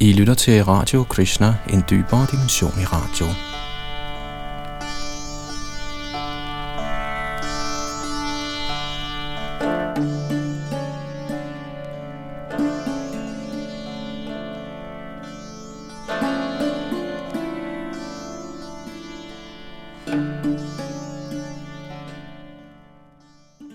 [0.00, 3.26] I lytter til Radio Krishna, en dybere dimension i radio.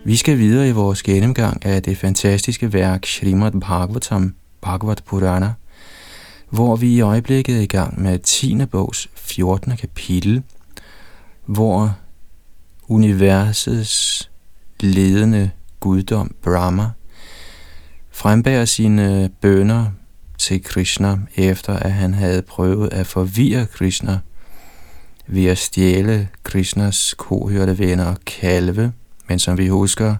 [0.06, 5.54] Vi skal videre i vores gennemgang af det fantastiske værk Srimad Bhagavatam, Bhagavat Purana,
[6.52, 8.66] hvor vi i øjeblikket er i gang med 10.
[8.66, 9.78] bogs 14.
[9.78, 10.44] kapitel,
[11.46, 11.98] hvor
[12.88, 14.30] universets
[14.80, 16.90] ledende guddom Brahma
[18.12, 19.86] frembærer sine bønder
[20.38, 24.20] til Krishna, efter at han havde prøvet at forvirre Krishna
[25.28, 28.94] ved at stjæle Krishnas kohørte venner og kalve,
[29.28, 30.16] men som vi husker,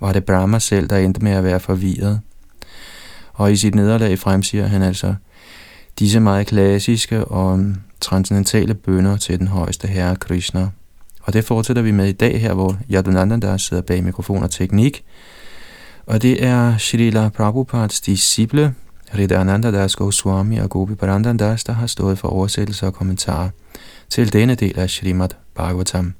[0.00, 2.20] var det Brahma selv, der endte med at være forvirret.
[3.32, 5.14] Og i sit nederlag fremsiger han altså,
[6.02, 7.64] disse meget klassiske og
[8.00, 10.68] transcendentale bønder til den højeste herre Krishna.
[11.22, 14.50] Og det fortsætter vi med i dag her, hvor Yadunandan der sidder bag mikrofon og
[14.50, 15.04] teknik.
[16.06, 18.74] Og det er Srila Prabhupads disciple,
[19.18, 20.94] Ridananda Das Goswami og Gopi
[21.38, 23.48] Das, der har stået for oversættelse og kommentarer
[24.08, 26.14] til denne del af Srimad Bhagavatam.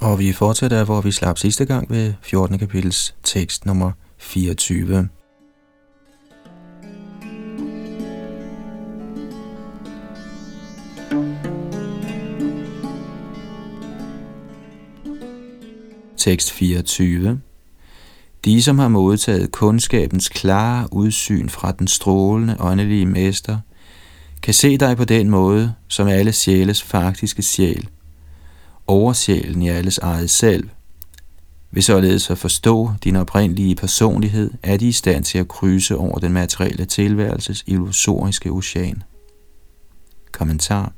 [0.00, 2.58] Og vi fortsætter, hvor vi slap sidste gang ved 14.
[2.58, 5.08] kapitels tekst nummer 24.
[16.24, 17.40] Tekst 24.
[18.44, 23.58] De, som har modtaget kundskabens klare udsyn fra den strålende åndelige mester,
[24.42, 27.88] kan se dig på den måde, som alle sjæles faktiske sjæl,
[28.86, 30.68] oversjælen i alles eget selv.
[31.70, 36.18] Hvis således at forstå din oprindelige personlighed, er de i stand til at krydse over
[36.18, 39.02] den materielle tilværelses illusoriske ocean.
[40.32, 40.92] Kommentar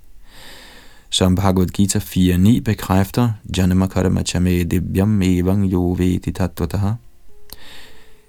[1.10, 6.94] som Bhagavad Gita 4.9 bekræfter, Janama karma chame divyam evang yo veti tattvataha.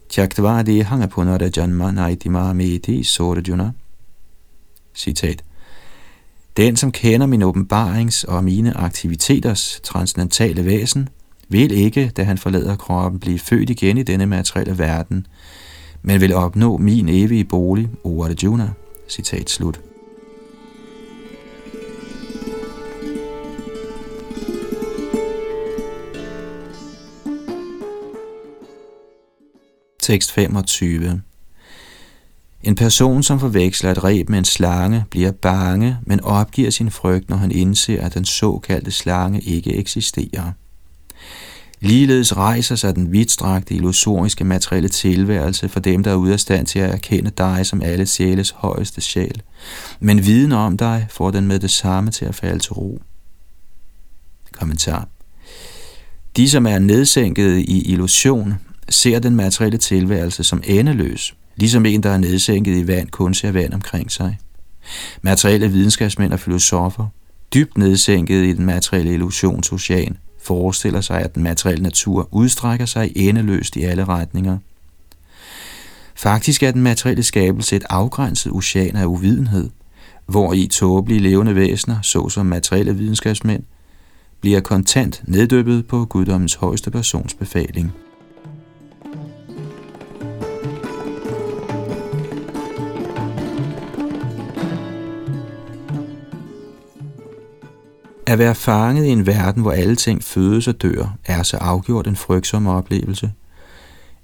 [0.10, 3.72] Tyaktva hangapunara janma naiti mahameti sorajuna.
[4.96, 5.44] Citat.
[6.58, 11.10] Den, som kender min åbenbarings og mine aktiviteters transcendentale væsen,
[11.50, 15.28] vil ikke, da han forlader kroppen, blive født igen i denne materielle verden,
[16.02, 18.70] men vil opnå min evige bolig, O Arjuna.
[19.10, 19.87] Citat slut.
[30.07, 31.22] Tekst 25
[32.63, 37.29] En person, som forveksler et reb med en slange, bliver bange, men opgiver sin frygt,
[37.29, 40.51] når han indser, at den såkaldte slange ikke eksisterer.
[41.79, 46.66] Ligeledes rejser sig den vidtstrakte illusoriske materielle tilværelse for dem, der er ude af stand
[46.68, 49.41] til at erkende dig som alle sjæles højeste sjæl.
[50.00, 53.01] Men viden om dig får den med det samme til at falde til ro.
[54.51, 55.07] Kommentar.
[56.38, 58.53] De, som er nedsænket i illusion,
[58.90, 63.52] ser den materielle tilværelse som endeløs, ligesom en, der er nedsænket i vand, kun ser
[63.52, 64.38] vand omkring sig.
[65.22, 67.08] Materielle videnskabsmænd og filosofer,
[67.53, 73.75] dybt nedsænket i den materielle illusionsocean, forestiller sig, at den materielle natur udstrækker sig endeløst
[73.75, 74.58] i alle retninger.
[76.16, 79.69] Faktisk er den materielle skabelse et afgrænset ocean af uvidenhed,
[80.25, 83.64] hvor i tåbelige levende væsener, såsom materielle videnskabsmænd,
[84.42, 87.94] bliver kontant neddyppet på guddommens højeste persons befaling.
[98.28, 102.08] At være fanget i en verden, hvor alle ting fødes og dør, er så afgjort
[102.08, 103.32] en frygtsom oplevelse.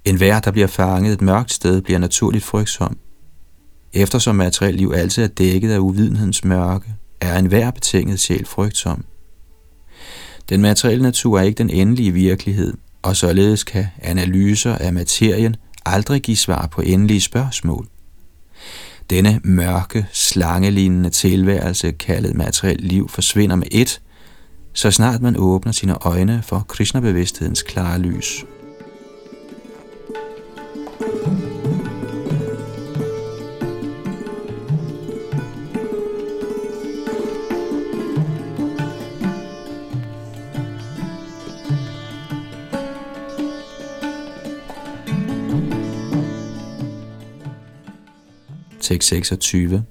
[0.04, 2.98] En hver, der bliver fanget et mørkt sted, bliver naturligt frygtsom.
[3.92, 9.04] Eftersom materiel liv altid er dækket af uvidenhedens mørke, er en hver betinget sjæl frygtsom.
[10.48, 15.56] Den materielle natur er ikke den endelige virkelighed, og således kan analyser af materien
[15.86, 17.86] aldrig give svar på endelige spørgsmål.
[19.10, 24.00] Denne mørke, slangelignende tilværelse, kaldet materielt liv, forsvinder med et,
[24.72, 28.44] så snart man åbner sine øjne for Krishna-bevidsthedens klare lys.
[48.84, 49.84] Tekst 26.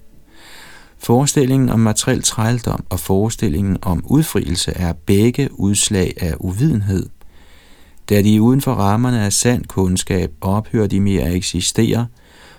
[0.97, 7.09] Forestillingen om materiel trældom og forestillingen om udfrielse er begge udslag af uvidenhed.
[8.09, 12.07] Da de uden for rammerne af sand kundskab ophører de mere at eksistere,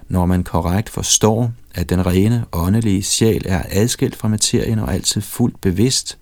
[0.08, 5.20] når man korrekt forstår, at den rene åndelige sjæl er adskilt fra materien og altid
[5.20, 6.18] fuldt bevidst.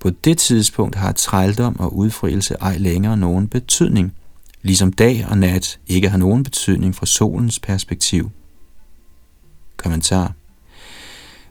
[0.00, 4.12] På det tidspunkt har trældom og udfrielse ej længere nogen betydning,
[4.62, 8.30] ligesom dag og nat ikke har nogen betydning fra solens perspektiv.
[9.84, 10.32] Kommentar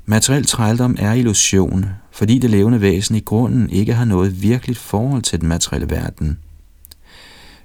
[0.05, 5.21] Materiel trældom er illusion, fordi det levende væsen i grunden ikke har noget virkeligt forhold
[5.21, 6.39] til den materielle verden.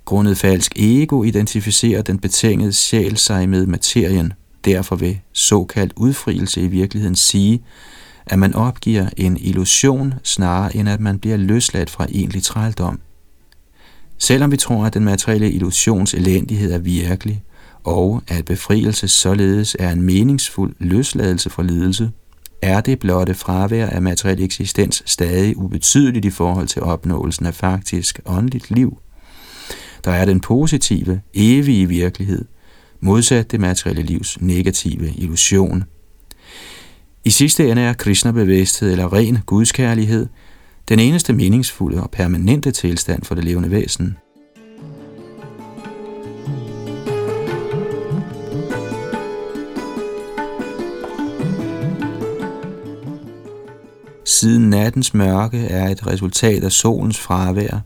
[0.05, 4.33] Grundet falsk ego identificerer den betingede sjæl sig med materien.
[4.65, 7.63] Derfor vil såkaldt udfrielse i virkeligheden sige,
[8.27, 13.01] at man opgiver en illusion snarere end at man bliver løsladt fra egentlig trældom.
[14.19, 17.43] Selvom vi tror, at den materielle illusions elendighed er virkelig,
[17.89, 22.11] og at befrielse således er en meningsfuld løsladelse fra lidelse,
[22.63, 28.21] er det blotte fravær af materiel eksistens stadig ubetydeligt i forhold til opnåelsen af faktisk
[28.27, 28.99] åndeligt liv.
[30.05, 32.45] Der er den positive, evige virkelighed,
[33.01, 35.85] modsat det materielle livs negative illusion.
[37.25, 40.27] I sidste ende er Krishna-bevidsthed eller ren gudskærlighed
[40.89, 44.17] den eneste meningsfulde og permanente tilstand for det levende væsen.
[54.29, 57.81] Siden nattens mørke er et resultat af solens fravær,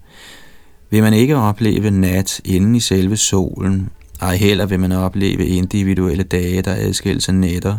[0.90, 3.88] vil man ikke opleve nat inden i selve solen,
[4.20, 7.78] ej heller vil man opleve individuelle dage, der adskilles af nætter.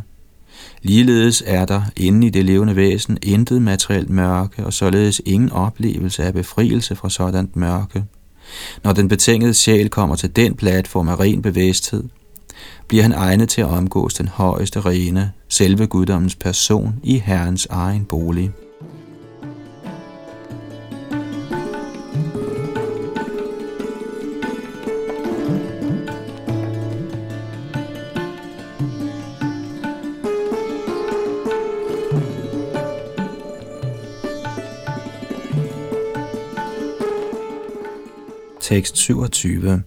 [0.81, 6.23] Ligeledes er der inde i det levende væsen intet materielt mørke, og således ingen oplevelse
[6.23, 8.03] af befrielse fra sådan mørke.
[8.83, 12.03] Når den betingede sjæl kommer til den platform af ren bevidsthed,
[12.87, 18.05] bliver han egnet til at omgås den højeste rene, selve guddommens person i Herrens egen
[18.05, 18.51] bolig.
[38.61, 39.83] Tekst 27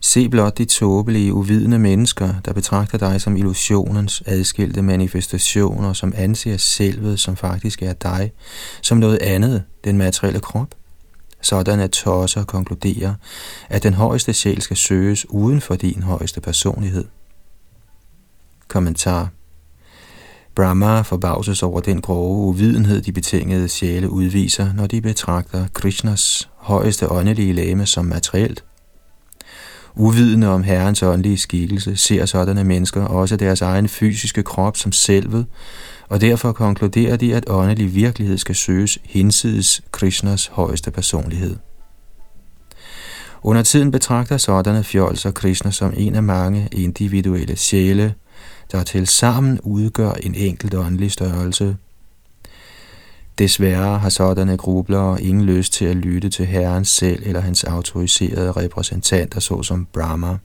[0.00, 6.56] Se blot de tåbelige, uvidende mennesker, der betragter dig som illusionens adskilte manifestationer, som anser
[6.56, 8.32] selvet, som faktisk er dig,
[8.82, 10.74] som noget andet, den materielle krop.
[11.40, 13.14] Sådan at tosser konkluderer,
[13.68, 17.04] at den højeste sjæl skal søges uden for din højeste personlighed.
[18.68, 19.28] Kommentar
[20.54, 27.08] Brahma forbavses over den grove uvidenhed, de betingede sjæle udviser, når de betragter Krishnas højeste
[27.08, 28.64] åndelige lame som materielt.
[29.98, 35.46] Uvidende om Herrens åndelige skikkelse ser sådanne mennesker også deres egen fysiske krop som selvet,
[36.08, 41.56] og derfor konkluderer de, at åndelig virkelighed skal søges hinsides Krishnas højeste personlighed.
[43.42, 48.14] Under tiden betragter sådanne fjolser Krishna som en af mange individuelle sjæle,
[48.72, 51.76] der til sammen udgør en enkelt åndelig størrelse.
[53.38, 58.52] Desværre har sådanne grublere ingen lyst til at lytte til Herren selv eller hans autoriserede
[58.52, 60.38] repræsentanter, såsom Brahma.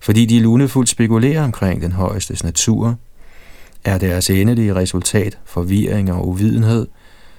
[0.00, 2.96] Fordi de lunefuldt spekulerer omkring den højeste natur,
[3.84, 6.86] er deres endelige resultat forvirring og uvidenhed,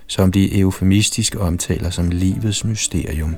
[0.07, 3.35] som de eufemistisk omtaler som livets mysterium.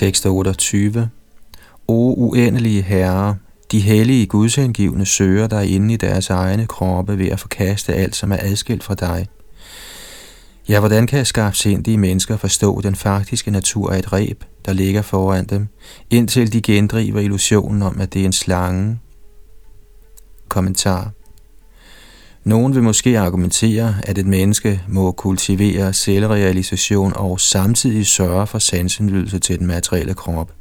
[0.00, 1.10] Tekst 28.
[1.88, 3.36] O uendelige herre,
[3.72, 8.32] de hellige gudsindgivende søger dig inde i deres egne kroppe ved at forkaste alt, som
[8.32, 9.28] er adskilt fra dig.
[10.68, 15.44] Ja, hvordan kan skarpsindige mennesker forstå den faktiske natur af et reb, der ligger foran
[15.44, 15.68] dem,
[16.10, 18.98] indtil de gendriver illusionen om, at det er en slange?
[20.48, 21.10] Kommentar
[22.44, 29.38] nogen vil måske argumentere, at et menneske må kultivere selvrealisation og samtidig sørge for sansindlydelse
[29.38, 30.52] til den materielle krop.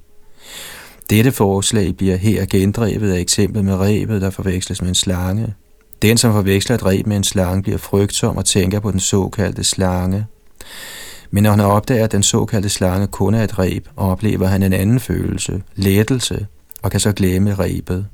[1.09, 5.53] Dette forslag bliver her gendrevet af eksemplet med rebet, der forveksles med en slange.
[6.01, 9.63] Den, som forveksler et reb med en slange, bliver frygtsom og tænker på den såkaldte
[9.63, 10.25] slange.
[11.31, 14.73] Men når han opdager, at den såkaldte slange kun er et reb, oplever han en
[14.73, 16.47] anden følelse, lettelse,
[16.81, 18.05] og kan så glemme rebet.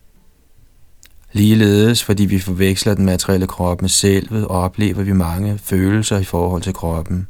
[1.36, 6.62] Ligeledes, fordi vi forveksler den materielle krop med selvet, oplever vi mange følelser i forhold
[6.62, 7.28] til kroppen.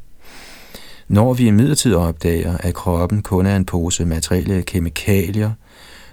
[1.08, 5.52] Når vi imidlertid opdager, at kroppen kun er en pose materielle kemikalier,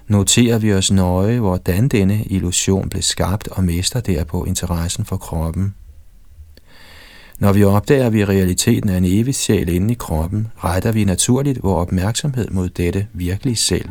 [0.09, 5.75] noterer vi os nøje, hvordan denne illusion blev skabt og mister derpå interessen for kroppen.
[7.39, 10.93] Når vi opdager, at vi i realiteten er en evig sjæl inde i kroppen, retter
[10.93, 13.89] vi naturligt vores opmærksomhed mod dette virkelige selv.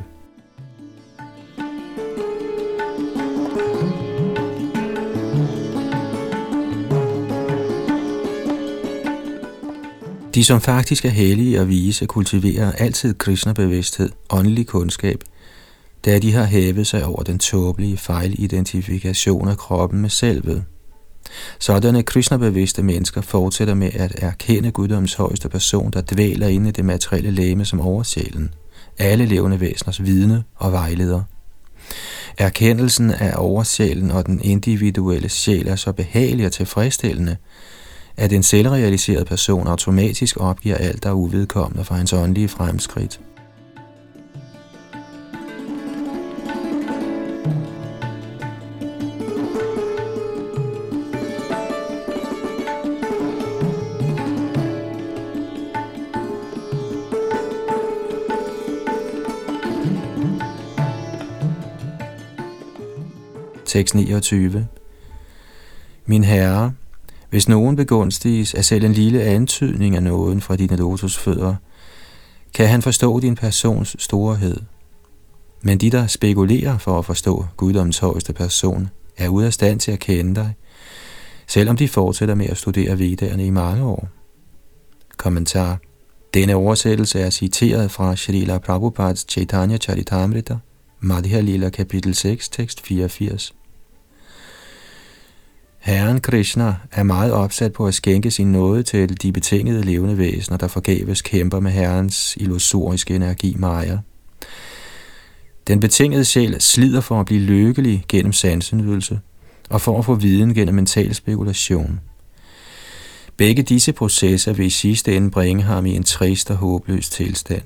[10.35, 15.23] De, som faktisk er hellige og vise, kultiverer altid Krishna-bevidsthed, åndelig kundskab,
[16.05, 20.63] da de har hævet sig over den tåbelige fejlidentifikation af kroppen med selvet.
[21.59, 26.85] Sådanne Krishna-bevidste mennesker fortsætter med at erkende guddoms højeste person, der dvæler inde i det
[26.85, 28.53] materielle læme som oversjælen,
[28.97, 31.23] alle levende væseners vidne og vejleder.
[32.37, 37.37] Erkendelsen af oversjælen og den individuelle sjæl er så behagelig og tilfredsstillende,
[38.17, 43.19] at en selvrealiseret person automatisk opgiver alt, der er uvedkommende for hans åndelige fremskridt.
[63.71, 64.67] Tekst 29
[66.05, 66.73] Min herre,
[67.31, 71.55] hvis nogen begunstiges af selv en lille antydning af nåden fra dine lotusfødder,
[72.53, 74.57] kan han forstå din persons storhed.
[75.61, 79.91] Men de, der spekulerer for at forstå guddoms højeste person, er ude af stand til
[79.91, 80.53] at kende dig,
[81.47, 84.07] selvom de fortsætter med at studere vedderne i mange år.
[85.17, 85.79] Kommentar
[86.33, 90.57] Denne oversættelse er citeret fra Srila Prabhupads Chaitanya Charitamrita,
[90.99, 93.53] Madhya Lila kapitel 6, tekst 84.
[95.81, 100.57] Herren Krishna er meget opsat på at skænke sin nåde til de betingede levende væsener,
[100.57, 103.97] der forgæves kæmper med Herrens illusoriske energi Maya.
[105.67, 109.19] Den betingede sjæl slider for at blive lykkelig gennem sansenydelse
[109.69, 111.99] og for at få viden gennem mental spekulation.
[113.37, 117.61] Begge disse processer vil i sidste ende bringe ham i en trist og håbløs tilstand.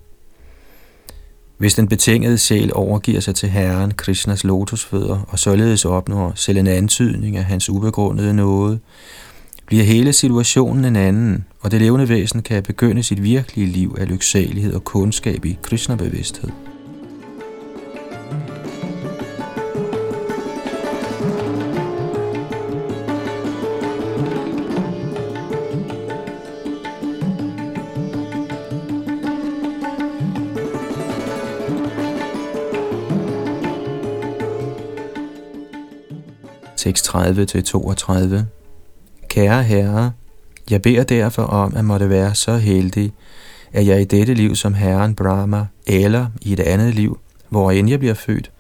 [1.58, 6.68] Hvis den betingede sjæl overgiver sig til Herren, Krishnas lotusfødder, og således opnår selv en
[6.68, 8.80] antydning af hans ubegrundede nåde,
[9.66, 14.08] bliver hele situationen en anden, og det levende væsen kan begynde sit virkelige liv af
[14.10, 16.50] lyksalighed og kundskab i Krishna-bevidsthed.
[36.96, 38.44] 6.30-32
[39.28, 40.12] Kære Herre,
[40.70, 43.14] jeg beder derfor om at måtte være så heldig,
[43.74, 47.90] at jeg i dette liv som Herren Brahma, eller i et andet liv, hvor end
[47.90, 48.52] jeg bliver født,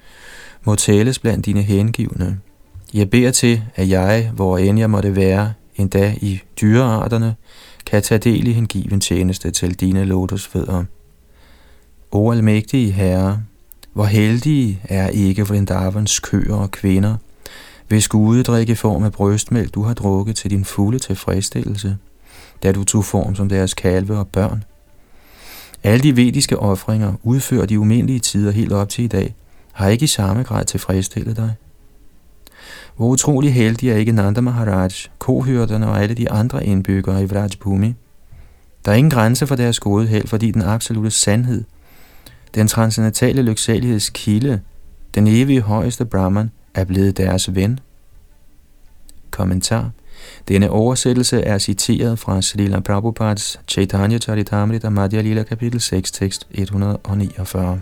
[0.63, 2.39] må tales blandt dine hengivne.
[2.93, 7.35] Jeg beder til, at jeg, hvor end jeg måtte være, endda i dyrearterne,
[7.85, 10.83] kan tage del i hengiven tjeneste til dine lotusfødder.
[12.11, 13.41] O almægtige Herre,
[13.93, 17.15] hvor heldige er ikke Vrindavans køer og kvinder,
[17.87, 21.97] hvis gudedrik i form af brystmælk, du har drukket til din fulde tilfredsstillelse,
[22.63, 24.63] da du tog form som deres kalve og børn.
[25.83, 29.35] Alle de vediske ofringer, udført i umindelige tider helt op til i dag,
[29.71, 31.55] har ikke i samme grad tilfredsstillet dig.
[32.95, 34.89] Hvor utrolig heldig er ikke Nanda Maharaj,
[35.19, 37.95] kohyrderne og alle de andre indbyggere i Vrajbhumi.
[38.85, 41.63] Der er ingen grænse for deres gode held, fordi den absolute sandhed,
[42.55, 44.61] den transcendentale lyksaligheds kilde,
[45.15, 47.79] den evige højeste Brahman, er blevet deres ven.
[49.31, 49.91] Kommentar.
[50.47, 57.81] Denne oversættelse er citeret fra Srila Prabhupads Chaitanya Charitamrita Madhya Lila kapitel 6 tekst 149.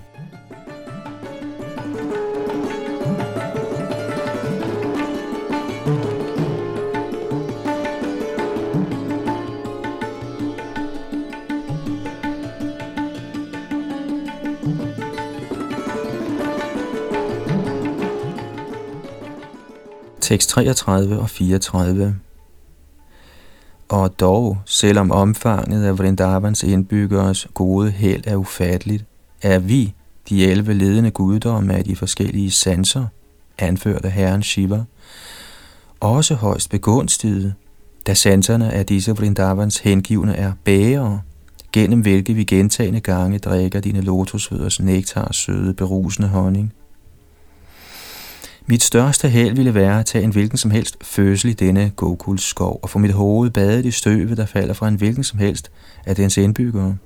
[20.23, 22.15] tekst 33 og 34.
[23.89, 29.05] Og dog, selvom omfanget af Vrindavans indbyggeres gode held er ufatteligt,
[29.41, 29.93] er vi,
[30.29, 33.05] de 11 ledende guddomme af de forskellige sanser,
[33.57, 34.83] anført af Herren Shiva,
[35.99, 37.53] også højst begunstigede,
[38.07, 41.21] da sanserne af disse Vrindavans hengivne er bærere,
[41.73, 46.73] gennem hvilke vi gentagende gange drikker dine lotusfødders nektar søde berusende honning–
[48.65, 52.79] mit største held ville være at tage en hvilken som helst fødsel i denne Gokuls-skov
[52.83, 55.71] og få mit hoved badet i støvet, der falder fra en hvilken som helst
[56.05, 56.97] af dens indbyggere.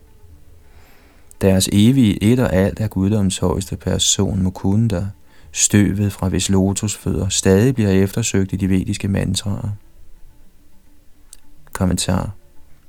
[1.42, 5.08] Deres evige et og alt er guddoms højeste person Mukunda,
[5.52, 9.70] støvet fra hvis lotusfødder stadig bliver eftersøgt i de vediske mantraer.
[11.74, 12.32] Kommentar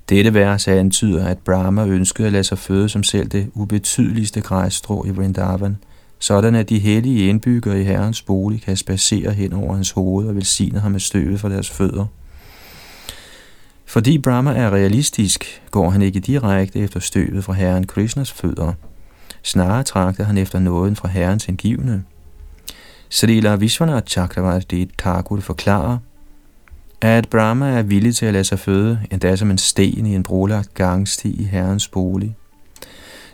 [0.08, 5.04] dette vers antyder, at Brahma ønskede at lade sig føde som selv det ubetydeligste græsstrå
[5.04, 5.76] i Vrindavan,
[6.18, 10.34] sådan at de hellige indbyggere i herrens bolig kan spacere hen over hans hoved og
[10.34, 12.06] velsigne ham med støvet fra deres fødder.
[13.87, 18.72] Fordi Brahma er realistisk, går han ikke direkte efter støvet fra herren Krishnas fødder.
[19.42, 22.02] Snarere tragter han efter nåden fra herrens indgivende.
[23.08, 25.98] Srila Vishwanath Chakravarti Thakur forklarer,
[27.00, 30.22] at Brahma er villig til at lade sig føde, endda som en sten i en
[30.22, 32.37] brolagt gangsti i herrens bolig.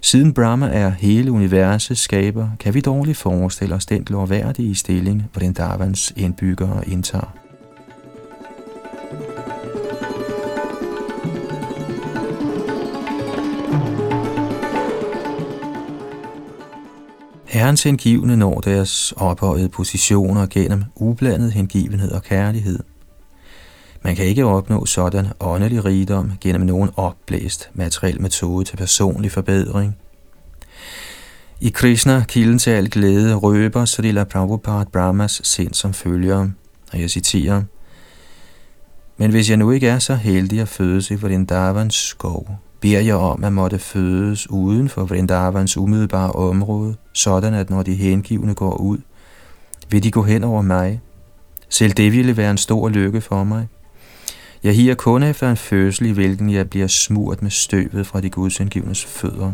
[0.05, 5.41] Siden Brahma er hele universets skaber, kan vi dårligt forestille os den glorværdige stilling, hvor
[5.41, 7.35] den Davans indbyggere indtager.
[17.45, 22.79] Herrens hengivne når deres ophøjede positioner gennem ublandet hengivenhed og kærlighed–
[24.05, 29.97] man kan ikke opnå sådan åndelig rigdom gennem nogen opblæst materiel metode til personlig forbedring.
[31.61, 36.49] I Krishna, kilden til al glæde, røber Srila Prabhupada Brahmas sind som følger,
[36.93, 37.63] og jeg citerer,
[39.17, 42.49] Men hvis jeg nu ikke er så heldig at fødes i Vrindavans skov,
[42.81, 47.95] beder jeg om at måtte fødes uden for Vrindavans umiddelbare område, sådan at når de
[47.95, 48.99] hengivne går ud,
[49.91, 51.01] vil de gå hen over mig.
[51.69, 53.69] Selv det ville være en stor lykke for mig.
[54.65, 58.31] Jeg higer kun efter en fødsel, i hvilken jeg bliver smurt med støvet fra de
[58.31, 59.53] gudsindgivendes fødder.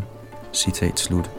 [0.52, 1.30] Citat slut.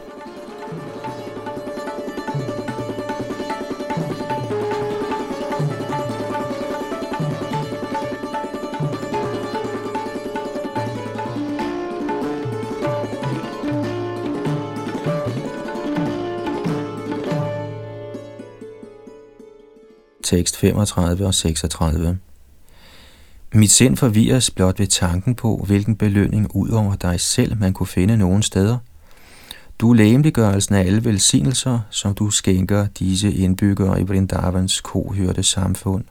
[20.22, 22.18] Tekst 35 og 36
[23.54, 27.86] mit sind forvirres blot ved tanken på, hvilken belønning ud over dig selv man kunne
[27.86, 28.78] finde nogen steder.
[29.78, 36.04] Du er lægemliggørelsen af alle velsignelser, som du skænker disse indbyggere i Vrindavans kohørte samfund.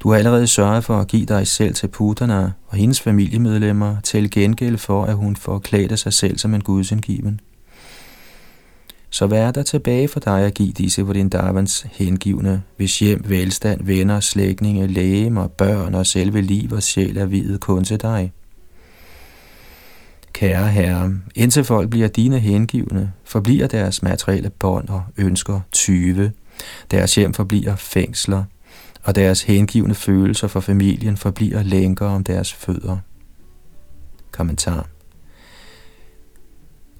[0.00, 4.30] Du har allerede sørget for at give dig selv til Putana og hendes familiemedlemmer til
[4.30, 7.40] gengæld for, at hun får sig selv som en gudsindgiven.
[9.16, 13.84] Så hvad er der tilbage for dig at give disse Vrindavans hengivne, hvis hjem, velstand,
[13.84, 18.32] venner, slægtninge, lægemer, børn og selve liv og sjæl er videt kun til dig?
[20.32, 26.32] Kære Herre, indtil folk bliver dine hengivne, forbliver deres materielle bånd og ønsker 20.
[26.90, 28.44] Deres hjem forbliver fængsler,
[29.02, 32.98] og deres hengivne følelser for familien forbliver lænker om deres fødder.
[34.32, 34.86] Kommentar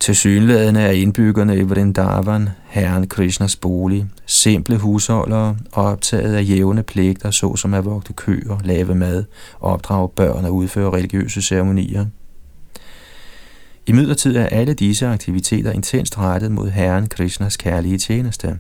[0.01, 7.31] Tilsyneladende er indbyggerne i Vrindavan, herren Krishnas bolig, simple husholdere og optaget af jævne pligter,
[7.31, 9.25] såsom at vogte køer, lave mad,
[9.61, 12.07] opdrage børn og udføre religiøse ceremonier.
[13.87, 18.59] I midlertid er alle disse aktiviteter intenst rettet mod herren Krishnas kærlige tjeneste.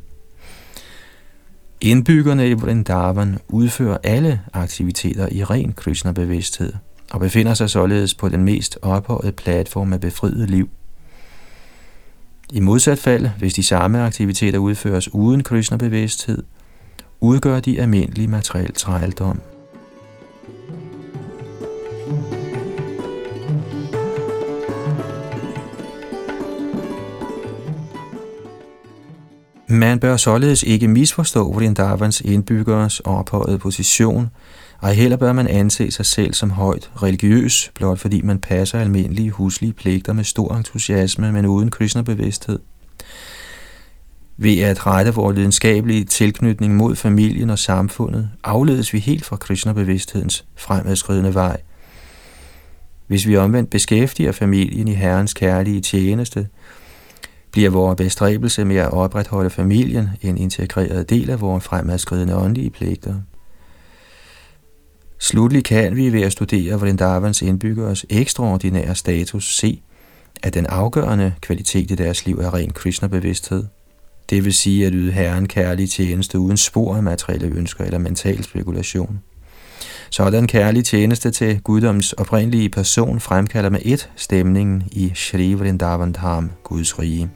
[1.80, 6.72] Indbyggerne i Vrindavan udfører alle aktiviteter i ren Krishna-bevidsthed
[7.12, 10.68] og befinder sig således på den mest ophøjede platform af befriet liv–
[12.52, 16.42] i modsat fald, hvis de samme aktiviteter udføres uden Krishna-bevidsthed,
[17.20, 19.40] udgør de almindelig materiel trældom.
[29.68, 34.30] Man bør således ikke misforstå Vrindavans indbyggeres ophøjede position,
[34.82, 39.30] ej heller bør man anse sig selv som højt religiøs, blot fordi man passer almindelige
[39.30, 42.58] huslige pligter med stor entusiasme, men uden kristnebevidsthed.
[44.36, 50.44] Ved at rette vores lidenskabelige tilknytning mod familien og samfundet, afledes vi helt fra kristnebevidsthedens
[50.56, 51.60] fremadskridende vej.
[53.06, 56.48] Hvis vi omvendt beskæftiger familien i Herrens kærlige tjeneste,
[57.52, 63.14] bliver vores bestræbelse med at opretholde familien en integreret del af vores fremadskridende åndelige pligter.
[65.18, 69.82] Slutlig kan vi ved at studere Vrindavans indbyggeres ekstraordinære status se,
[70.42, 73.64] at den afgørende kvalitet i deres liv er ren Krishna-bevidsthed.
[74.30, 78.44] Det vil sige at yde Herren kærlig tjeneste uden spor af materielle ønsker eller mental
[78.44, 79.18] spekulation.
[80.10, 86.50] Sådan kærlig tjeneste til guddoms oprindelige person fremkalder med et stemningen i Shri Vrindavan Dham,
[86.62, 87.30] Guds rige.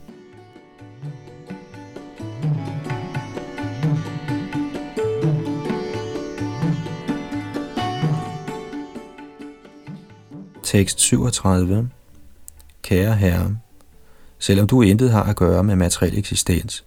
[10.70, 11.90] Tekst 37
[12.82, 13.56] Kære Herre,
[14.38, 16.84] selvom du intet har at gøre med materiel eksistens,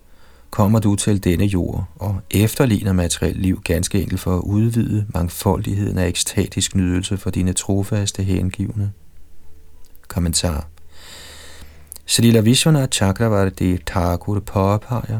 [0.49, 5.97] kommer du til denne jord og efterligner materiel liv ganske enkelt for at udvide mangfoldigheden
[5.97, 8.91] af ekstatisk nydelse for dine trofaste hengivne.
[10.07, 10.67] Kommentar.
[12.05, 15.19] Srila Vishwanath Chakravarti Thakur påpeger,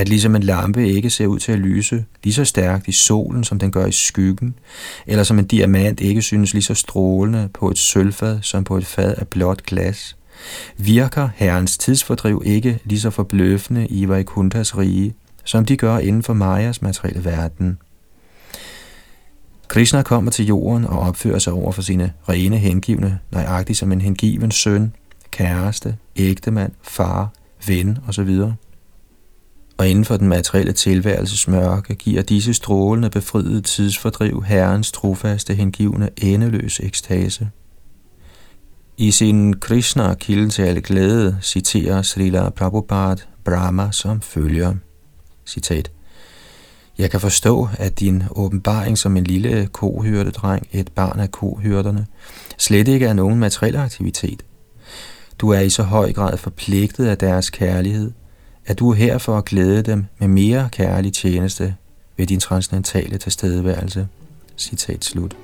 [0.00, 3.44] at ligesom en lampe ikke ser ud til at lyse lige så stærkt i solen,
[3.44, 4.54] som den gør i skyggen,
[5.06, 8.86] eller som en diamant ikke synes lige så strålende på et sølvfad som på et
[8.86, 10.16] fad af blåt glas,
[10.76, 16.32] virker Herrens tidsfordriv ikke lige så forbløffende i Vaikunthas rige, som de gør inden for
[16.32, 17.78] Majas materielle verden.
[19.68, 24.00] Krishna kommer til jorden og opfører sig over for sine rene hengivne, nøjagtigt som en
[24.00, 24.92] hengiven søn,
[25.30, 27.32] kæreste, ægtemand, far,
[27.66, 28.40] ven osv.
[29.80, 36.10] Og inden for den materielle tilværelses mørke giver disse strålende befriede tidsfordriv herrens trofaste hengivne
[36.16, 37.50] endeløs ekstase.
[38.96, 44.74] I sin Krishna kilden til alle glæde citerer Srila Prabhupada Brahma som følger.
[45.46, 45.90] Citat.
[46.98, 52.06] Jeg kan forstå, at din åbenbaring som en lille kohyrdedreng, et barn af kohyrderne,
[52.58, 54.42] slet ikke er nogen materiel aktivitet.
[55.38, 58.12] Du er i så høj grad forpligtet af deres kærlighed,
[58.66, 61.74] at du er her for at glæde dem med mere kærlig tjeneste
[62.16, 64.08] ved din transcendentale tilstedeværelse.
[64.56, 65.36] Citat slut.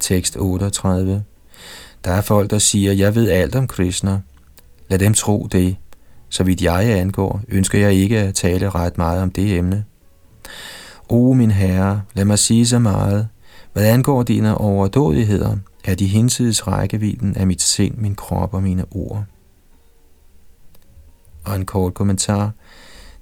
[0.00, 1.24] Tekst 38
[2.04, 4.20] der er folk, der siger, jeg ved alt om Krishna.
[4.88, 5.76] Lad dem tro det.
[6.28, 9.84] Så vidt jeg angår, ønsker jeg ikke at tale ret meget om det emne.
[11.08, 13.28] O min herre, lad mig sige så meget.
[13.72, 18.84] Hvad angår dine overdådigheder, er de hinsides rækkevidden af mit sind, min krop og mine
[18.90, 19.24] ord.
[21.44, 22.52] Og en kort kommentar.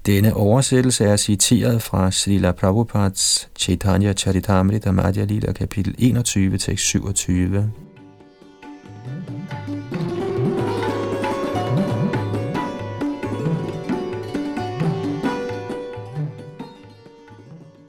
[0.06, 7.70] Denne oversættelse er citeret fra Srila Prabhupads Chaitanya Charitamrita Madhya Lila kapitel 21, tekst 27.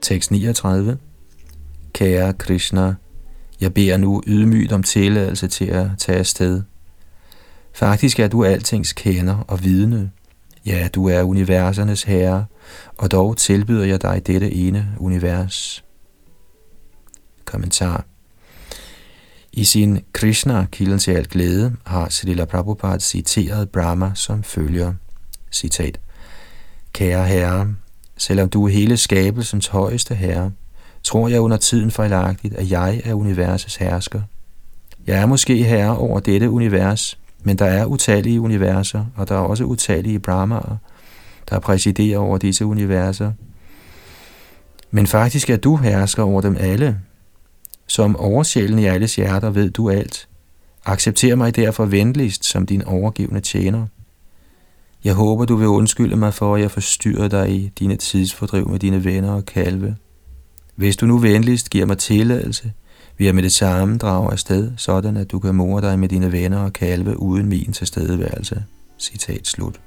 [0.10, 0.98] Tekst 39.
[1.94, 2.96] Kære Krishna,
[3.62, 6.62] jeg beder nu ydmygt om tilladelse til at tage afsted.
[7.74, 10.12] Faktisk er du altings kender og vidne.
[10.66, 12.46] Ja, du er universernes herre,
[12.98, 15.84] og dog tilbyder jeg dig dette ene univers.
[17.46, 18.06] Kommentar
[19.54, 24.94] I sin Krishna, kilden til alt glæde, har Srila Prabhupada citeret Brahma som følger.
[25.52, 26.00] Citat.
[26.94, 27.76] Kære herre,
[28.20, 30.52] selvom du er hele skabelsens højeste herre,
[31.04, 34.22] tror jeg under tiden fejlagtigt, at jeg er universets hersker.
[35.08, 39.40] Jeg er måske herre over dette univers, men der er utallige universer, og der er
[39.40, 40.78] også utallige brahmaer,
[41.50, 43.32] der præsiderer over disse universer.
[44.92, 47.00] Men faktisk er du hersker over dem alle.
[47.88, 50.28] Som oversjælen i alles hjerter ved du alt.
[50.86, 53.86] Accepter mig derfor venligst som din overgivende tjener.
[55.04, 58.80] Jeg håber, du vil undskylde mig for, at jeg forstyrrer dig i dine tidsfordriv med
[58.80, 59.96] dine venner og kalve.
[60.76, 62.74] Hvis du nu venligst giver mig tilladelse,
[63.18, 66.32] vil jeg med det samme drage afsted, sådan at du kan more dig med dine
[66.32, 68.64] venner og kalve uden min tilstedeværelse.
[69.00, 69.80] Citat slut.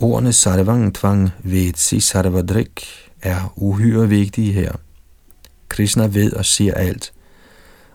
[0.00, 2.86] Ordene sarvang tvang vetsi sarvadrik
[3.22, 4.72] er uhyre vigtige her.
[5.72, 7.12] Krishna ved og ser alt,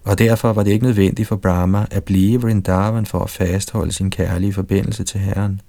[0.04, 4.10] og derfor var det ikke nødvendigt for Brahma at blive Vrindavan for at fastholde sin
[4.10, 5.62] kærlige forbindelse til Herren.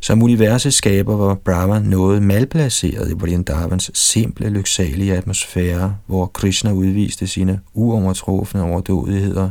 [0.00, 7.26] Som universets skaber var Brahma noget malplaceret i Vrindavans simple, lyksalige atmosfære, hvor Krishna udviste
[7.26, 9.50] sine uovertrufne overdådigheder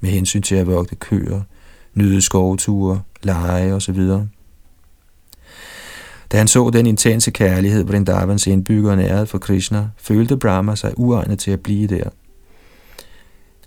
[0.00, 1.40] med hensyn til at vogte køer,
[1.94, 4.00] nyde skovture, lege osv.
[6.32, 11.38] Da han så den intense kærlighed, Vrindavans indbyggere nærede for Krishna, følte Brahma sig uegnet
[11.38, 12.10] til at blive der.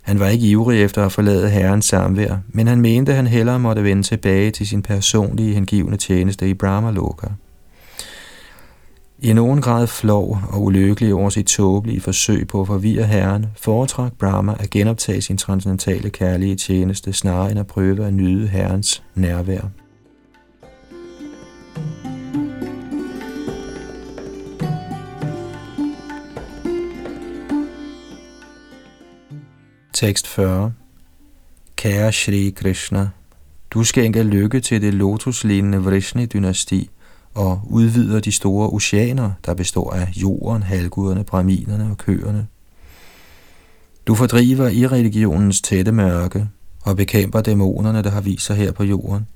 [0.02, 3.58] Han var ikke ivrig efter at forlade herrens samvær, men han mente, at han hellere
[3.58, 7.26] måtte vende tilbage til sin personlige hengivende tjeneste i Brahma-loka.
[9.18, 14.12] I nogen grad flov og ulykkelig over sit tåbelige forsøg på at forvirre herren, foretrak
[14.18, 19.83] Brahma at genoptage sin transcendentale kærlige tjeneste, snarere end at prøve at nyde herrens nærvær.
[29.94, 30.72] Tekst 40
[31.76, 33.08] Kære Shri Krishna,
[33.70, 36.90] du skænker lykke til det lotuslignende Vrishni-dynasti
[37.34, 42.46] og udvider de store oceaner, der består af jorden, halvguderne, braminerne og køerne.
[44.06, 46.48] Du fordriver i religionens tætte mørke
[46.82, 49.26] og bekæmper dæmonerne, der har vist sig her på jorden.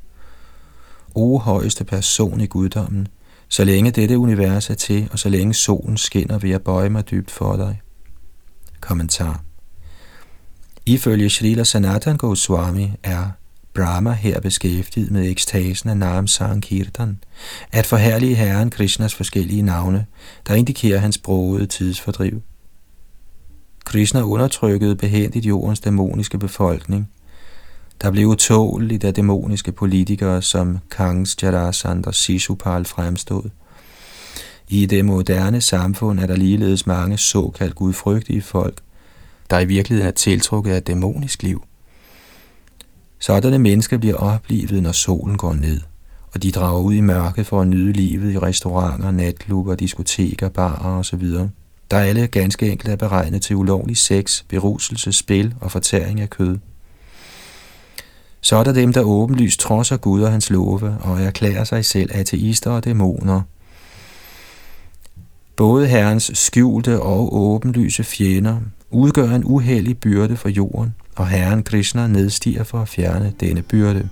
[1.15, 3.09] O højeste person i guddommen,
[3.49, 7.11] så længe dette univers er til, og så længe solen skinner, vil jeg bøje mig
[7.11, 7.81] dybt for dig.
[8.81, 9.43] Kommentar
[10.89, 13.31] Ifølge Srila Sanatan Goswami er
[13.75, 17.19] Brahma her beskæftiget med ekstasen af Nam Sankirtan,
[17.73, 20.07] at forherlige Herren Krishnas forskellige navne,
[20.47, 22.43] der indikerer hans brogede tidsfordriv.
[23.85, 27.11] Krishna undertrykkede behendigt jordens dæmoniske befolkning.
[28.03, 33.51] Der blev utåligt af dæmoniske politikere som Kangs Jarasand og Sisupal fremstod.
[34.69, 38.83] I det moderne samfund er der ligeledes mange såkaldt gudfrygtige folk,
[39.51, 41.65] der i virkeligheden er tiltrukket af dæmonisk liv.
[43.19, 45.81] Sådanne mennesker bliver oplivet, når solen går ned,
[46.35, 50.99] og de drager ud i mørket for at nyde livet i restauranter, natklubber, diskoteker, barer
[50.99, 51.25] osv.,
[51.91, 56.59] der alle ganske enkelt er beregnet til ulovlig sex, beruselse, spil og fortæring af kød.
[58.41, 62.11] Så er der dem, der åbenlyst trodser Gud og hans love og erklærer sig selv
[62.15, 63.43] ateister og dæmoner.
[65.59, 72.07] Både Herrens skjulte og åbenlyse fjender udgør en uheldig byrde for jorden, og Herren Krishna
[72.07, 74.09] nedstiger for at fjerne denne byrde.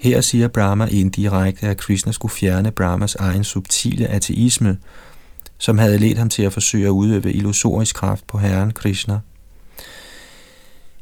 [0.00, 4.78] Her siger Brahma indirekte, at Krishna skulle fjerne Brahmas egen subtile ateisme,
[5.58, 9.18] som havde ledt ham til at forsøge at udøve illusorisk kraft på Herren Krishna–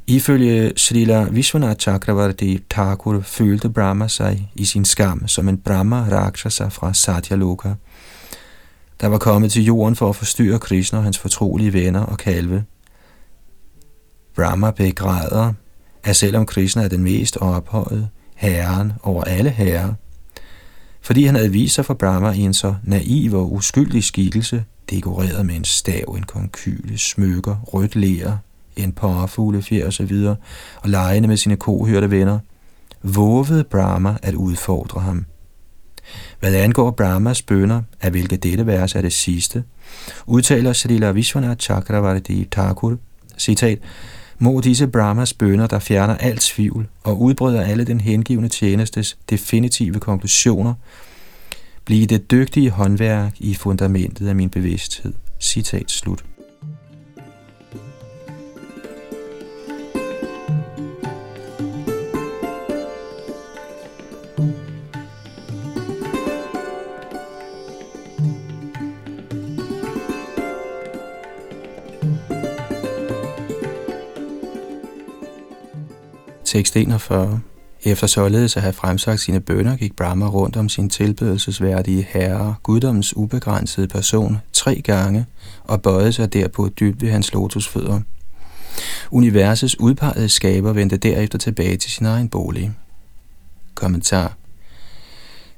[0.09, 6.67] Ifølge Srila Vishwanath Chakravarti Thakur følte Brahma sig i sin skam som en Brahma Rakshasa
[6.67, 7.73] fra Satyaloka,
[9.01, 12.63] der var kommet til jorden for at forstyrre Krishna og hans fortrolige venner og kalve.
[14.35, 15.53] Brahma begræder,
[16.03, 19.93] at selvom Krishna er den mest ophøjede, herren over alle herrer,
[21.01, 25.45] fordi han havde vist sig for Brahma i en så naiv og uskyldig skikkelse, dekoreret
[25.45, 28.37] med en stav, en konkyle, smykker, rødt ler,
[28.83, 30.35] en par fuglefjer og så videre,
[30.81, 32.39] og legende med sine kohørte venner,
[33.03, 35.25] vovede Brahma at udfordre ham.
[36.39, 39.63] Hvad angår Brahmas bønder, af hvilket dette vers er det sidste,
[40.25, 42.97] udtaler Srila Vishwanath Chakravarti Thakur,
[43.37, 43.79] citat,
[44.39, 49.99] må disse Brahmas bønder, der fjerner alt tvivl og udbryder alle den hengivne tjenestes definitive
[49.99, 50.73] konklusioner,
[51.85, 55.13] blive det dygtige håndværk i fundamentet af min bevidsthed.
[55.39, 56.23] Citat slut.
[76.49, 77.41] Tekst 41.
[77.83, 83.17] Efter således at have fremsagt sine bønder, gik Brahma rundt om sin tilbedelsesværdige herre, guddommens
[83.17, 85.25] ubegrænsede person, tre gange,
[85.63, 87.99] og bøjede sig derpå dybt ved hans lotusfødder.
[89.11, 92.71] Universets udpegede skaber vendte derefter tilbage til sin egen bolig.
[93.75, 94.37] Kommentar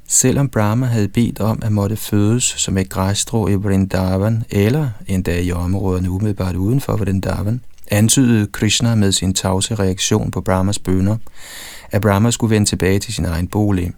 [0.08, 5.40] Selvom Brahma havde bedt om at måtte fødes som et græsstrå i Vrindavan, eller endda
[5.40, 11.18] i områderne umiddelbart uden for Vrindavan, antydede Krishna med sin tavse reaktion på Brahmas bønder,
[11.92, 13.94] at Brahma skulle vende tilbage til sin egen bolig.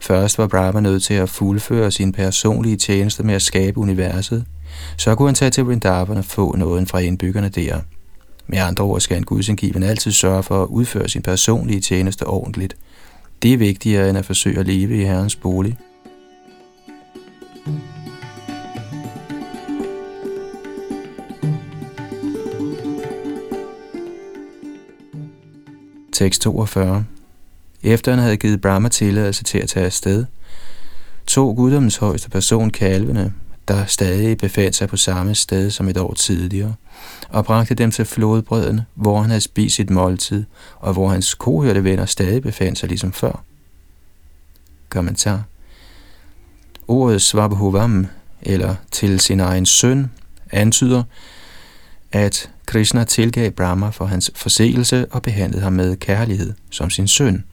[0.00, 4.44] Først var Brahma nødt til at fuldføre sin personlige tjeneste med at skabe universet,
[4.96, 7.80] så kunne han tage til Vrindavan og få noget fra indbyggerne der.
[8.46, 12.76] Med andre ord skal en gudsindgiven altid sørge for at udføre sin personlige tjeneste ordentligt.
[13.42, 15.78] Det er vigtigere end at forsøge at leve i Herrens bolig.
[26.18, 27.04] Tekst 42.
[27.82, 30.24] Efter han havde givet Brahma tilladelse til at tage afsted,
[31.26, 33.32] tog guddommens højeste person kalvene,
[33.68, 36.74] der stadig befandt sig på samme sted som et år tidligere,
[37.28, 40.44] og bragte dem til flodbredden, hvor han havde spist sit måltid,
[40.76, 43.44] og hvor hans kohørte venner stadig befandt sig ligesom før.
[44.88, 45.42] Kommentar
[46.88, 48.06] Ordet Svabhuvam,
[48.42, 50.10] eller til sin egen søn,
[50.52, 51.02] antyder,
[52.12, 57.44] at Krishna tilgav Brahma for hans forseelse og behandlede ham med kærlighed som sin søn.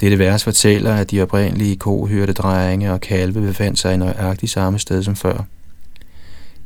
[0.00, 4.78] Dette vers fortæller, at de oprindelige kohørte drenge og kalve befandt sig i nøjagtigt samme
[4.78, 5.44] sted som før.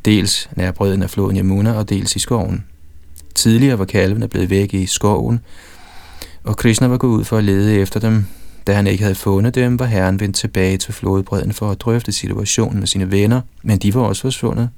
[0.05, 2.65] Dels nær bredden af floden Yamuna og dels i skoven.
[3.35, 5.41] Tidligere var kalvene blevet væk i skoven,
[6.45, 8.25] og Krishna var gået ud for at lede efter dem.
[8.67, 12.13] Da han ikke havde fundet dem, var herren vendt tilbage til flodbredden for at drøfte
[12.13, 14.69] situationen med sine venner, men de var også forsvundet.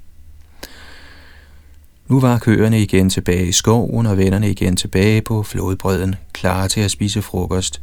[2.09, 6.81] Nu var køerne igen tilbage i skoven, og vennerne igen tilbage på flodbredden, klar til
[6.81, 7.81] at spise frokost.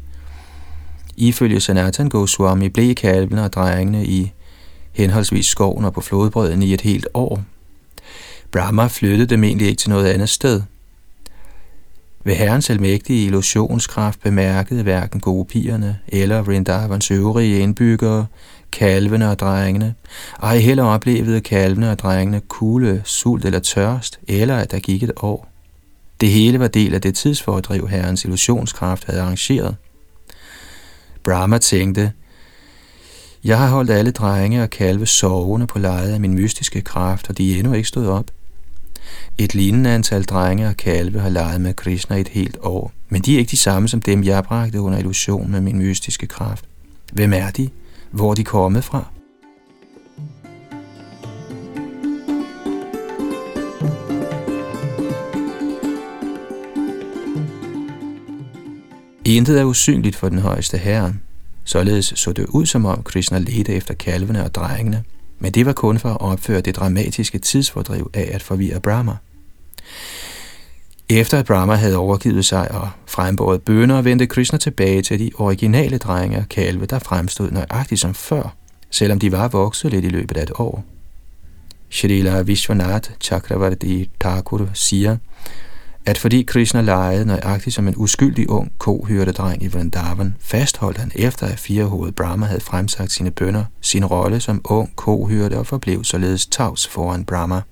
[1.16, 4.32] Ifølge Sanatan Goswami blev kalvene og drengene i
[4.92, 7.42] henholdsvis skoven og på flodbredden i et helt år.
[8.52, 10.62] Brahma flyttede dem egentlig ikke til noget andet sted.
[12.24, 18.26] Ved herrens almægtige illusionskraft bemærkede hverken gopierne eller Vrindavans øvrige indbyggere,
[18.76, 19.94] kalvene og drengene,
[20.42, 25.12] ej heller oplevede kalvene og drengene kulde, sult eller tørst, eller at der gik et
[25.16, 25.48] år.
[26.20, 29.76] Det hele var del af det tidsfordriv, herrens illusionskraft havde arrangeret.
[31.22, 32.12] Brahma tænkte,
[33.44, 37.38] jeg har holdt alle drenge og kalve sovende på lejet af min mystiske kraft, og
[37.38, 38.30] de er endnu ikke stået op.
[39.38, 43.34] Et lignende antal drenge og kalve har leget med Krishna et helt år, men de
[43.34, 46.64] er ikke de samme som dem, jeg bragte under illusion med min mystiske kraft.
[47.12, 47.68] Hvem er de?
[48.10, 49.04] Hvor de kommet fra?
[59.24, 61.14] Intet er usynligt for den højeste herre.
[61.64, 65.04] Således så det ud, som om Krishna ledte efter kalvene og drengene,
[65.38, 69.16] men det var kun for at opføre det dramatiske tidsfordriv af at forvirre Brahma.
[71.08, 75.98] Efter at Brahma havde overgivet sig og frembåret bønder, vendte Krishna tilbage til de originale
[75.98, 78.56] drenge og kalve, der fremstod nøjagtigt som før,
[78.90, 80.84] selvom de var vokset lidt i løbet af et år.
[81.90, 85.16] Shrila Vishwanath Chakravarti Thakur siger,
[86.06, 88.72] at fordi Krishna legede nøjagtigt som en uskyldig ung
[89.36, 94.40] dreng i Vrindavan, fastholdt han efter at firehovedet Brahma havde fremsagt sine bønder sin rolle
[94.40, 97.62] som ung kohyrde og forblev således tavs foran Brahma.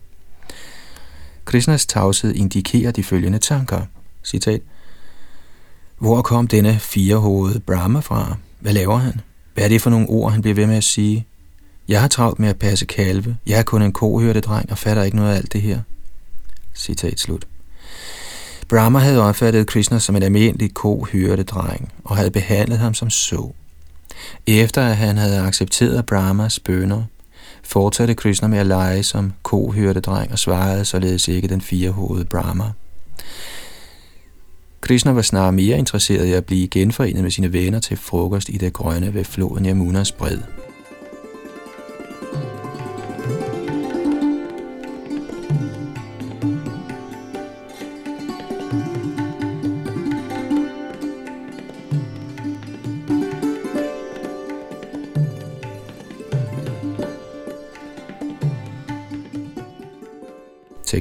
[1.45, 3.81] Krishnas tavshed indikerer de følgende tanker.
[4.25, 4.61] Citat.
[5.99, 8.37] Hvor kom denne firehovede Brahma fra?
[8.61, 9.21] Hvad laver han?
[9.55, 11.27] Hvad er det for nogle ord, han bliver ved med at sige?
[11.89, 13.37] Jeg har travlt med at passe kalve.
[13.47, 15.81] Jeg er kun en dreng og fatter ikke noget af alt det her.
[16.75, 17.47] Citat slut.
[18.69, 23.53] Brahma havde opfattet Krishna som en almindelig kohørte dreng og havde behandlet ham som så.
[24.47, 27.03] Efter at han havde accepteret Brahmas bønder,
[27.65, 29.73] fortsatte Krishna med at lege som ko
[30.05, 32.65] dreng og svarede således ikke den firehovede Brahma.
[34.81, 38.57] Krishna var snarere mere interesseret i at blive genforenet med sine venner til frokost i
[38.57, 40.39] det grønne ved floden Yamunas bred.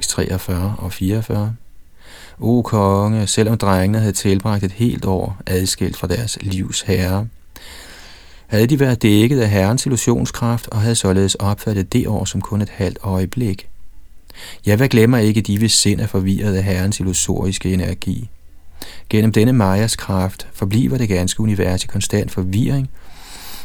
[0.01, 1.55] 43 og 44.
[2.39, 7.27] O konge, selvom drengene havde tilbragt et helt år adskilt fra deres livs herre,
[8.47, 12.61] havde de været dækket af herrens illusionskraft og havde således opfattet det år som kun
[12.61, 13.67] et halvt øjeblik.
[14.65, 18.29] Jeg hvad glemmer ikke de, hvis sind er forvirret af herrens illusoriske energi.
[19.09, 22.89] Gennem denne Majas kraft forbliver det ganske univers i konstant forvirring,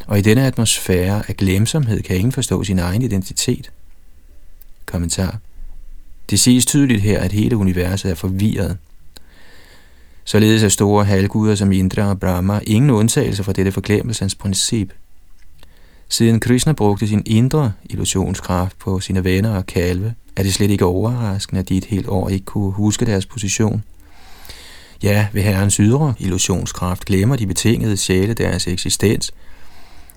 [0.07, 3.71] og i denne atmosfære af glemsomhed kan ingen forstå sin egen identitet.
[4.87, 5.39] Kommentar.
[6.31, 8.77] Det ses tydeligt her, at hele universet er forvirret.
[10.25, 14.93] Således er store halvguder som Indra og Brahma ingen undtagelse fra dette forglemmelsens princip.
[16.09, 20.85] Siden Krishna brugte sin indre illusionskraft på sine venner og kalve, er det slet ikke
[20.85, 23.83] overraskende, at de et helt år ikke kunne huske deres position.
[25.03, 29.33] Ja, ved herrens ydre illusionskraft glemmer de betingede sjæle deres eksistens–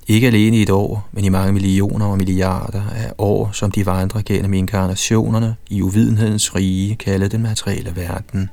[0.07, 3.85] ikke alene i et år, men i mange millioner og milliarder af år, som de
[3.85, 8.49] vandrer gennem inkarnationerne i uvidenhedens rige, kaldet den materielle verden.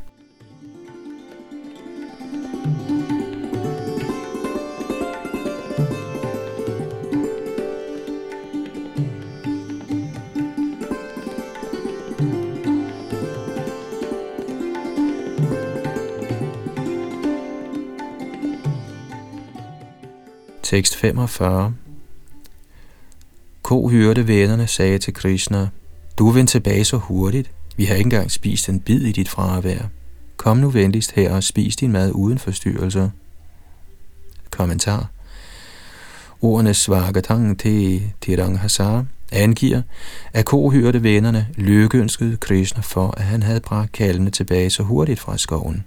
[20.68, 21.74] Tekst 45
[23.62, 25.68] Ko hørte vennerne sagde til Krishna,
[26.18, 27.50] Du er vendt tilbage så hurtigt.
[27.76, 29.78] Vi har ikke engang spist en bid i dit fravær.
[30.36, 33.10] Kom nu venligst her og spis din mad uden forstyrrelser.
[34.50, 35.10] Kommentar
[36.42, 39.82] Ordene Svagatang til Tirang Hasar angiver,
[40.32, 45.20] at ko hørte vennerne lykkeønskede Krishna for, at han havde bragt kalvene tilbage så hurtigt
[45.20, 45.84] fra skoven.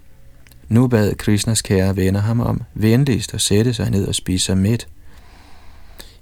[0.71, 4.57] Nu bad Krishnas kære venner ham om venligst at sætte sig ned og spise sig
[4.57, 4.87] midt.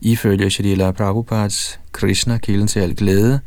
[0.02, 3.40] Ifølge Shrila Prabhupads Krishna kilden til al glæde,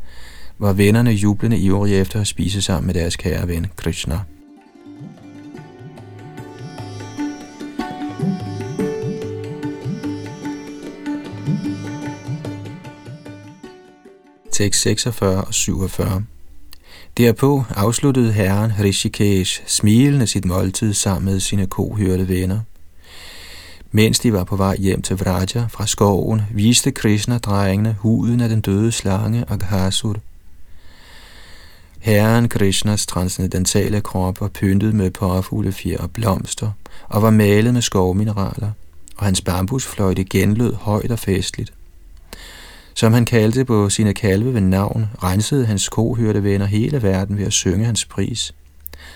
[0.59, 4.19] var vennerne jublende ivrige efter at spise sammen med deres kære ven Krishna.
[14.51, 16.23] Tekst 46 og 47
[17.17, 22.59] Derpå afsluttede herren Rishikesh smilende sit måltid sammen med sine kohørte venner.
[23.91, 28.49] Mens de var på vej hjem til Vraja fra skoven, viste Krishna drengene huden af
[28.49, 30.15] den døde slange Aghasur.
[31.99, 36.71] Herren Krishnas transcendentale krop var pyntet med påfugle fjer og blomster
[37.09, 38.71] og var malet med skovmineraler,
[39.17, 41.73] og hans bambusfløjte genlød højt og festligt.
[42.95, 47.45] Som han kaldte på sine kalve ved navn, rensede hans kohørte venner hele verden ved
[47.45, 48.53] at synge hans pris.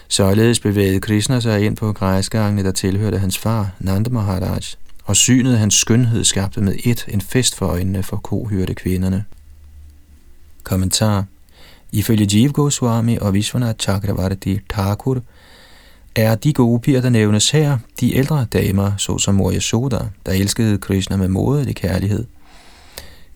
[0.08, 4.60] Således bevægede Krishna sig ind på græsgangene, der tilhørte hans far, Nanda Maharaj,
[5.06, 9.24] og synet af hans skønhed skabte med et en fest for øjnene for kohørte kvinderne.
[10.64, 11.26] Kommentar
[11.92, 15.22] Ifølge Jeev Goswami og Vishwanath Chakravarti Thakur
[16.16, 21.18] er de gopier, der nævnes her, de ældre damer, såsom Mor Yashoda, der elskede Krishna
[21.18, 22.26] med modelig kærlighed.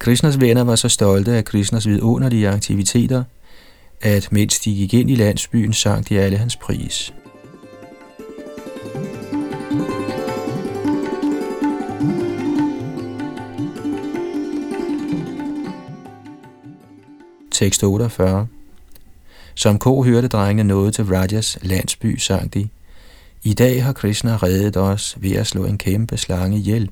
[0.02, 3.24] Krishnas venner var så stolte af Krishnas vidunderlige aktiviteter,
[4.02, 7.14] at mens de gik ind i landsbyen, sang de alle hans pris.
[17.52, 18.48] Tekst 48
[19.56, 22.68] Som ko hørte drengene noget til Rajas landsby, sang de,
[23.44, 26.90] I dag har Krishna reddet os ved at slå en kæmpe slange ihjel.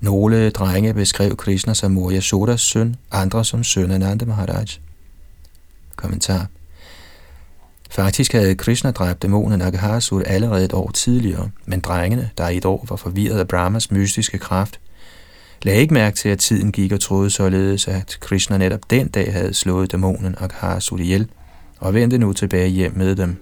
[0.00, 4.66] Nogle drenge beskrev Krishna som Moria Sodas søn, andre som søn af Nanda Maharaj.
[5.96, 6.46] Kommentar
[7.90, 12.64] Faktisk havde Krishna dræbt dæmonen Aghasur allerede et år tidligere, men drengene, der i et
[12.64, 14.80] år var forvirret af Brahmas mystiske kraft,
[15.62, 19.32] lagde ikke mærke til, at tiden gik og troede således, at Krishna netop den dag
[19.32, 21.28] havde slået dæmonen Aghasur ihjel,
[21.78, 23.36] og vendte nu tilbage hjem med dem.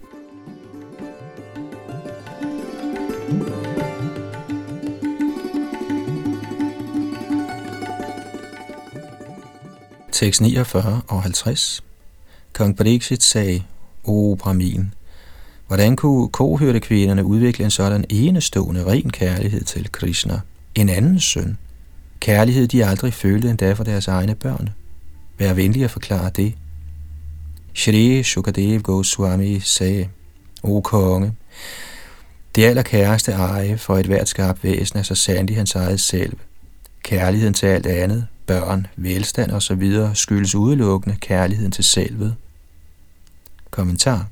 [10.17, 11.85] Tekst 49 og 50
[12.53, 13.62] Kong Pariksit sagde,
[14.05, 14.95] O Brahmin,
[15.67, 20.41] hvordan kunne kohørte kvinderne udvikle en sådan enestående ren kærlighed til Krishna,
[20.75, 21.59] en anden søn?
[22.21, 24.69] Kærlighed, de aldrig følte endda for deres egne børn.
[25.39, 26.55] Vær venlig at forklare det.
[27.75, 30.09] Shri Shukadev Goswami sagde,
[30.62, 31.33] O konge,
[32.55, 36.37] det allerkæreste eje for et hvert skarpt væsen er så sandt i hans eget selv.
[37.03, 39.93] Kærligheden til alt andet, børn, velstand osv.
[40.15, 42.35] skyldes udelukkende kærligheden til selvet.
[43.71, 44.27] Kommentar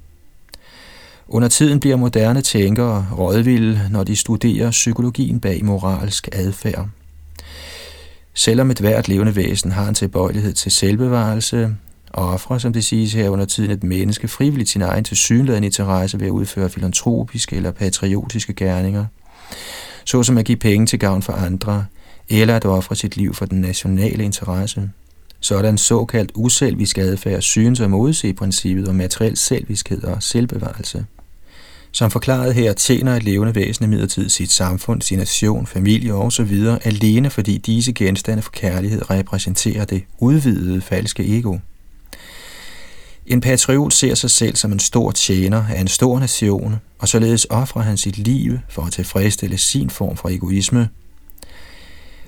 [1.28, 6.88] under tiden bliver moderne tænkere rådvilde, når de studerer psykologien bag moralsk adfærd.
[8.34, 11.76] Selvom et hvert levende væsen har en tilbøjelighed til selvbevarelse,
[12.10, 16.20] og offre, som det siges her under tiden, et menneske frivilligt sin egen tilsyneladende interesse
[16.20, 19.06] ved at udføre filantropiske eller patriotiske gerninger,
[20.04, 21.84] såsom at give penge til gavn for andre,
[22.28, 24.90] eller at ofre sit liv for den nationale interesse.
[25.40, 31.06] Sådan såkaldt uselvisk adfærd synes at modse princippet om materiel selviskhed og selvbevarelse.
[31.92, 36.44] Som forklaret her tjener et levende væsen i sit samfund, sin nation, familie og så
[36.44, 41.58] videre, alene fordi disse genstande for kærlighed repræsenterer det udvidede falske ego.
[43.26, 47.46] En patriot ser sig selv som en stor tjener af en stor nation, og således
[47.50, 50.88] offrer han sit liv for at tilfredsstille sin form for egoisme.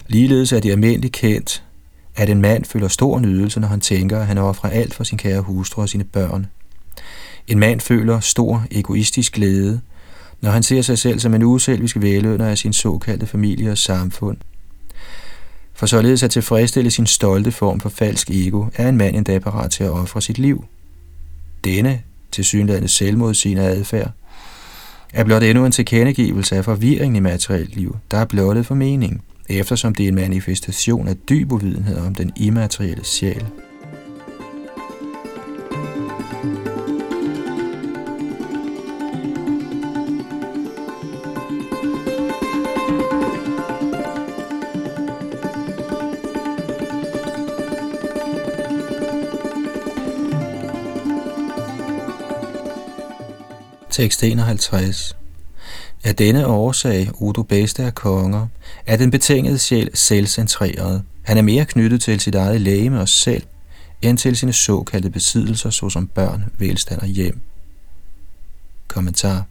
[0.08, 1.62] Ligeledes er det almindeligt kendt,
[2.16, 5.18] at en mand føler stor nydelse, når han tænker, at han offrer alt for sin
[5.18, 6.46] kære hustru og sine børn.
[7.48, 9.80] En mand føler stor egoistisk glæde,
[10.40, 14.36] når han ser sig selv som en uselvisk velønder af sin såkaldte familie og samfund.
[15.74, 19.70] For således at tilfredsstille sin stolte form for falsk ego, er en mand endda parat
[19.70, 20.64] til at ofre sit liv.
[21.64, 22.02] Denne,
[22.32, 24.10] til synlædende selvmodsigende adfærd,
[25.12, 29.22] er blot endnu en tilkendegivelse af forvirringen i materielt liv, der er blottet for mening,
[29.48, 33.46] eftersom det er en manifestation af dyb uvidenhed om den immaterielle sjæl.
[53.96, 55.16] Tekst 51
[56.04, 58.46] Af denne årsag, Udo bedste af konger,
[58.86, 61.02] er den betingede sjæl selvcentreret.
[61.22, 63.42] Han er mere knyttet til sit eget lægeme og selv,
[64.02, 67.40] end til sine såkaldte besiddelser, såsom børn, velstand og hjem.
[68.88, 69.44] Kommentar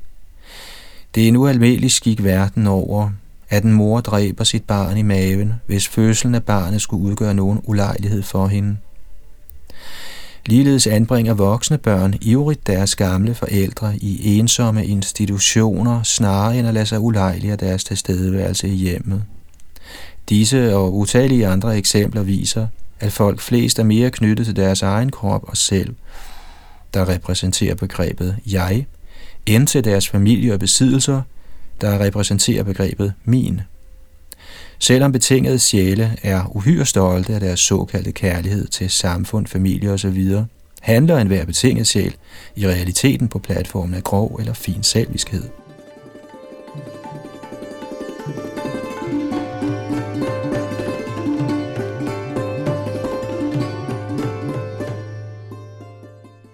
[1.15, 3.09] Det er nu almindelig skik verden over,
[3.49, 7.61] at en mor dræber sit barn i maven, hvis fødslen af barnet skulle udgøre nogen
[7.63, 8.77] ulejlighed for hende.
[10.45, 16.85] Ligeledes anbringer voksne børn ivrigt deres gamle forældre i ensomme institutioner, snarere end at lade
[16.85, 19.23] sig ulejlige deres tilstedeværelse i hjemmet.
[20.29, 22.67] Disse og utallige andre eksempler viser,
[22.99, 25.95] at folk flest er mere knyttet til deres egen krop og selv,
[26.93, 28.85] der repræsenterer begrebet jeg,
[29.45, 31.21] end til deres familie og besiddelser,
[31.81, 33.61] der repræsenterer begrebet min.
[34.87, 40.27] Selvom betingede sjæle er uhyre stolte af deres såkaldte kærlighed til samfund, familie osv.,
[40.81, 42.15] handler enhver betinget sjæl
[42.55, 45.43] i realiteten på platformen af grov eller fin selviskhed.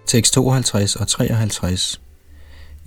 [0.08, 2.02] Tekst 52 og 53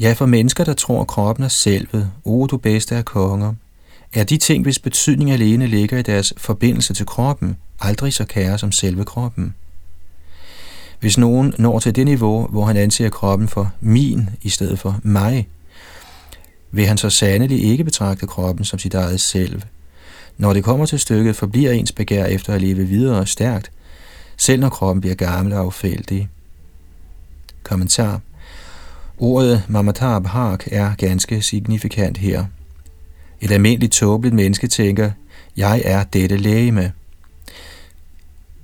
[0.01, 3.55] Ja, for mennesker, der tror, kroppen er selvet, o du bedste af konger,
[4.15, 8.59] er de ting, hvis betydning alene ligger i deres forbindelse til kroppen, aldrig så kære
[8.59, 9.55] som selve kroppen.
[11.01, 15.01] Hvis nogen når til det niveau, hvor han anser kroppen for min i stedet for
[15.03, 15.49] mig,
[16.71, 19.63] vil han så sandelig ikke betragte kroppen som sit eget selv.
[20.39, 23.71] Når det kommer til stykket, forbliver ens begær efter at leve videre og stærkt,
[24.37, 26.29] selv når kroppen bliver gammel og affældig.
[27.63, 28.21] Kommentar
[29.19, 32.45] Ordet mamatar bhak er ganske signifikant her.
[33.45, 35.11] Et almindeligt tåbeligt menneske tænker,
[35.57, 36.93] jeg er dette lægeme.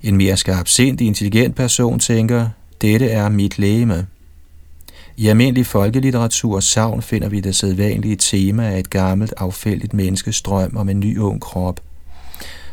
[0.03, 2.49] En mere skarpsindig, intelligent person tænker,
[2.81, 4.07] dette er mit lægeme.
[5.17, 10.41] I almindelig folkelitteratur og savn finder vi det sædvanlige tema af et gammelt, affældigt menneskes
[10.41, 11.79] drøm om en ny ung krop.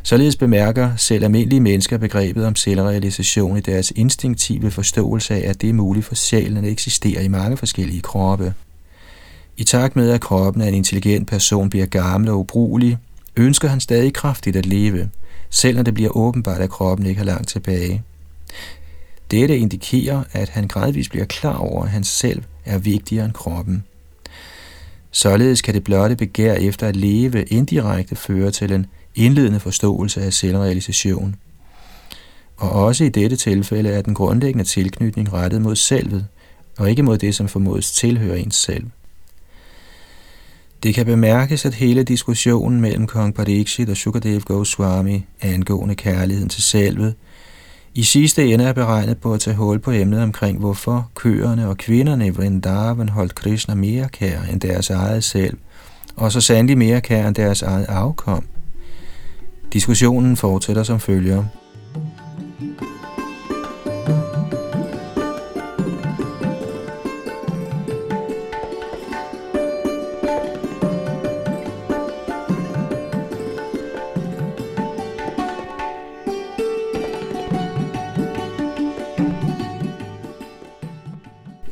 [0.02, 5.68] Således bemærker selv almindelige mennesker begrebet om selvrealisation i deres instinktive forståelse af, at det
[5.68, 8.54] er muligt for sjælen at eksistere i mange forskellige kroppe.
[9.60, 12.98] I takt med, at kroppen af en intelligent person bliver gammel og ubrugelig,
[13.36, 15.10] ønsker han stadig kraftigt at leve,
[15.50, 18.02] selv når det bliver åbenbart, at kroppen ikke har langt tilbage.
[19.30, 23.84] Dette indikerer, at han gradvist bliver klar over, at han selv er vigtigere end kroppen.
[25.10, 30.32] Således kan det blotte begær efter at leve indirekte føre til en indledende forståelse af
[30.32, 31.36] selvrealisation.
[32.56, 36.26] Og også i dette tilfælde er den grundlæggende tilknytning rettet mod selvet,
[36.78, 38.84] og ikke mod det, som formodes tilhører ens selv.
[40.82, 46.62] Det kan bemærkes, at hele diskussionen mellem kong Pariksit og Sukadev Goswami angående kærligheden til
[46.62, 47.14] selvet,
[47.94, 51.76] i sidste ende er beregnet på at tage hul på emnet omkring, hvorfor køerne og
[51.76, 55.56] kvinderne i Vrindavan holdt Krishna mere kær end deres eget selv,
[56.16, 58.44] og så sandelig mere kær end deres eget afkom.
[59.72, 61.44] Diskussionen fortsætter som følger.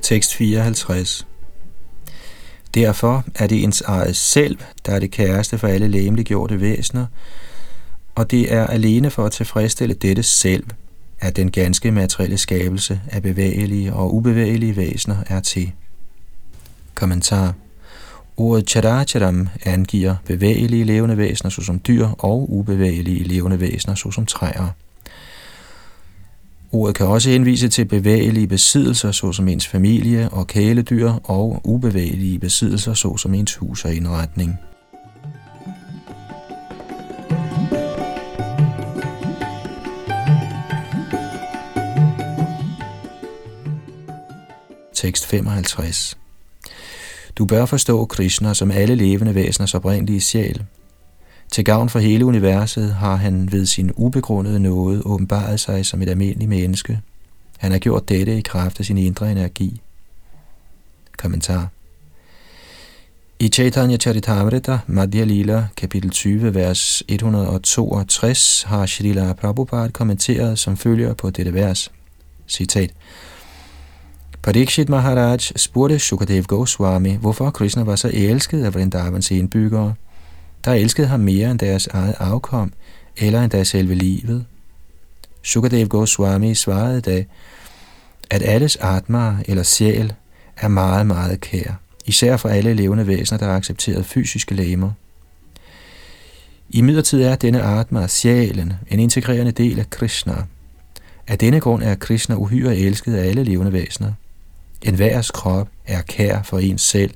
[0.07, 1.27] Tekst 54
[2.75, 7.07] Derfor er det ens eget selv, der er det kæreste for alle læmeliggjorte væsener,
[8.15, 10.65] og det er alene for at tilfredsstille dette selv,
[11.21, 15.73] at den ganske materielle skabelse af bevægelige og ubevægelige væsener er til.
[16.95, 17.55] Kommentar
[18.37, 24.69] Ordet characharam angiver bevægelige levende væsener såsom dyr og ubevægelige levende væsener såsom træer.
[26.73, 32.95] Ordet kan også henvise til bevægelige besiddelser såsom ens familie og kæledyr og ubevægelige besiddelser
[32.95, 34.59] såsom ens hus og indretning.
[44.95, 46.19] Tekst 55
[47.39, 50.65] Du bør forstå Krishna som alle levende væseners oprindelige sjæl.
[51.51, 56.09] Til gavn for hele universet har han ved sin ubegrundede nåde åbenbaret sig som et
[56.09, 57.01] almindeligt menneske.
[57.59, 59.81] Han har gjort dette i kraft af sin indre energi.
[61.19, 61.69] Kommentar
[63.39, 71.15] i Chaitanya Charitamrita, Madhya Lila, kapitel 20, vers 162, har Srila Prabhupada kommenteret som følger
[71.15, 71.93] på dette vers.
[72.49, 72.91] Citat.
[74.43, 79.95] Parikshit Maharaj spurgte Shukadev Goswami, hvorfor Krishna var så elsket af Vrindavans indbyggere.
[80.67, 82.73] Der elskede ham mere end deres eget afkom,
[83.17, 84.45] eller end deres selve livet.
[85.43, 87.25] Sukadev Goswami svarede da,
[88.31, 90.13] at alles atma eller sjæl
[90.57, 94.91] er meget, meget kær, især for alle levende væsener, der har accepteret fysiske læmer.
[96.71, 100.35] I midlertid er denne atma, sjælen, en integrerende del af Krishna.
[101.27, 104.13] Af denne grund er Krishna uhyre elsket af alle levende væsener.
[104.83, 107.11] En værs krop er kær for ens selv,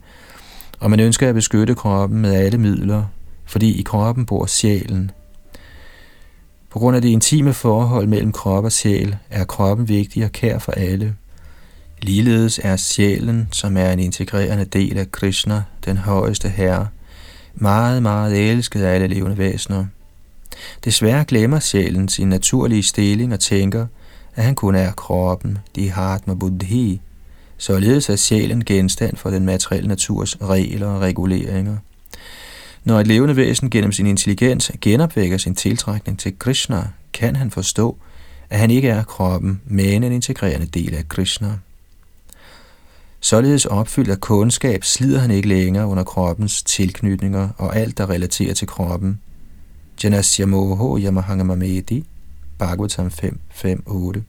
[0.79, 3.05] og man ønsker at beskytte kroppen med alle midler,
[3.51, 5.11] fordi i kroppen bor sjælen.
[6.71, 10.59] På grund af det intime forhold mellem krop og sjæl, er kroppen vigtig og kær
[10.59, 11.15] for alle.
[12.03, 16.89] Ligeledes er sjælen, som er en integrerende del af Krishna, den højeste herre,
[17.55, 19.87] meget, meget elsket af alle levende væsener.
[20.85, 23.87] Desværre glemmer sjælen sin naturlige stilling og tænker,
[24.37, 25.93] at han kun er kroppen, de
[26.27, 27.01] med buddhi,
[27.59, 31.77] Således er sjælen genstand for den materielle naturs regler og reguleringer.
[32.85, 37.97] Når et levende væsen gennem sin intelligens genopvækker sin tiltrækning til Krishna, kan han forstå,
[38.51, 41.59] at han ikke er kroppen, men en integrerende del af Krishna.
[43.21, 48.55] Således opfyldt af kundskab slider han ikke længere under kroppens tilknytninger og alt, der relaterer
[48.55, 49.21] til kroppen.
[50.05, 52.05] Janasya moho yamahangamamedi,
[52.59, 54.25] Bhagavatam 5, 5, 8.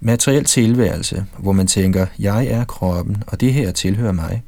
[0.00, 4.42] Materiel tilværelse, hvor man tænker, jeg er kroppen, og det her tilhører mig,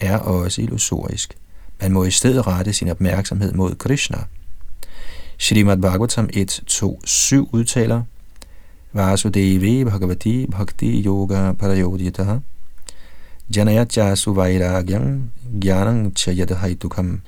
[0.00, 1.36] er også illusorisk.
[1.80, 4.18] Man må i stedet rette sin opmærksomhed mod Krishna.
[5.38, 8.02] Srimad Bhagavatam 1, 2, 7 udtaler,
[8.92, 12.38] Vasudevi Bhagavati Bhakti Yoga Parayodhita
[13.56, 17.20] Janayatya Suvairagyam Gyanang Chayadahaitukam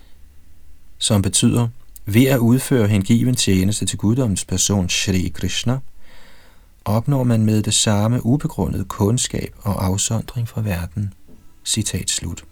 [0.99, 1.69] som betyder,
[2.07, 5.79] ved at udføre hengiven tjeneste til guddommens person Shri Krishna,
[6.85, 11.13] opnår man med det samme ubegrundet kundskab og afsondring fra verden.
[11.65, 12.45] Citat slut.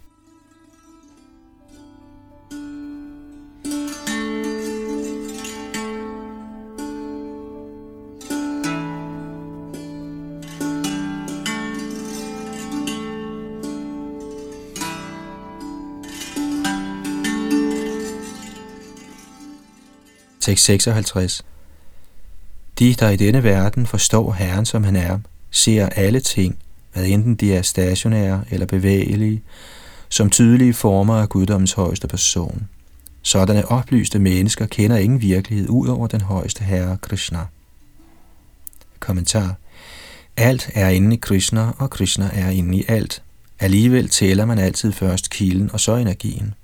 [20.52, 21.44] 56.
[22.78, 25.18] De, der i denne verden forstår Herren som han er,
[25.50, 26.58] ser alle ting,
[26.92, 29.42] hvad enten de er stationære eller bevægelige,
[30.08, 32.68] som tydelige former af guddommens højeste person.
[33.22, 37.46] Sådanne oplyste mennesker kender ingen virkelighed ud over den højeste herre Krishna.
[39.00, 39.54] Kommentar.
[40.36, 43.22] Alt er inde i Krishna, og Krishna er inde i alt.
[43.60, 46.54] Alligevel tæller man altid først kilden og så energien.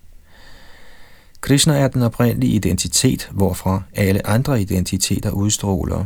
[1.40, 6.04] Krishna er den oprindelige identitet, hvorfra alle andre identiteter udstråler.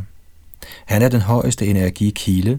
[0.85, 2.59] Han er den højeste energikilde,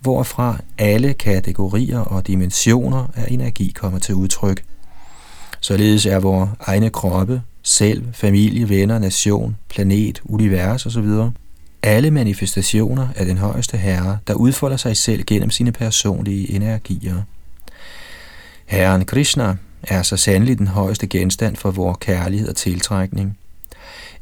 [0.00, 4.64] hvorfra alle kategorier og dimensioner af energi kommer til udtryk.
[5.60, 11.08] Således er vores egne kroppe, selv, familie, venner, nation, planet, univers osv.
[11.82, 17.22] alle manifestationer af den højeste herre, der udfolder sig selv gennem sine personlige energier.
[18.66, 23.38] Herren Krishna er så sandelig den højeste genstand for vores kærlighed og tiltrækning.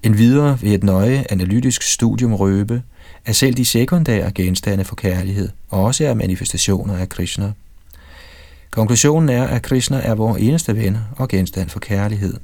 [0.03, 2.83] En videre ved et nøje analytisk studium røbe,
[3.25, 7.53] at selv de sekundære genstande for kærlighed også er manifestationer af Krishna.
[8.71, 12.35] Konklusionen er, at Krishna er vores eneste ven og genstand for kærlighed.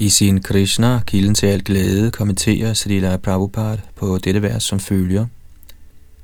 [0.00, 5.26] I sin Krishna, kilden til al glæde, kommenterer Srila Prabhupada på dette vers som følger,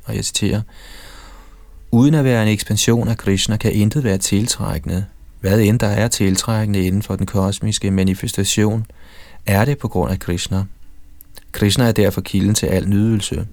[0.04, 0.60] og jeg citerer,
[1.90, 5.04] Uden at være en ekspansion af Krishna kan intet være tiltrækkende.
[5.40, 8.86] Hvad end der er tiltrækkende inden for den kosmiske manifestation,
[9.46, 10.64] er det på grund af Krishna.
[11.52, 13.46] Krishna er derfor kilden til al nydelse.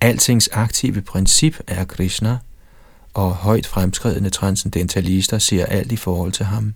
[0.00, 2.38] Altings aktive princip er Krishna,
[3.14, 6.74] og højt fremskredende transcendentalister ser alt i forhold til ham.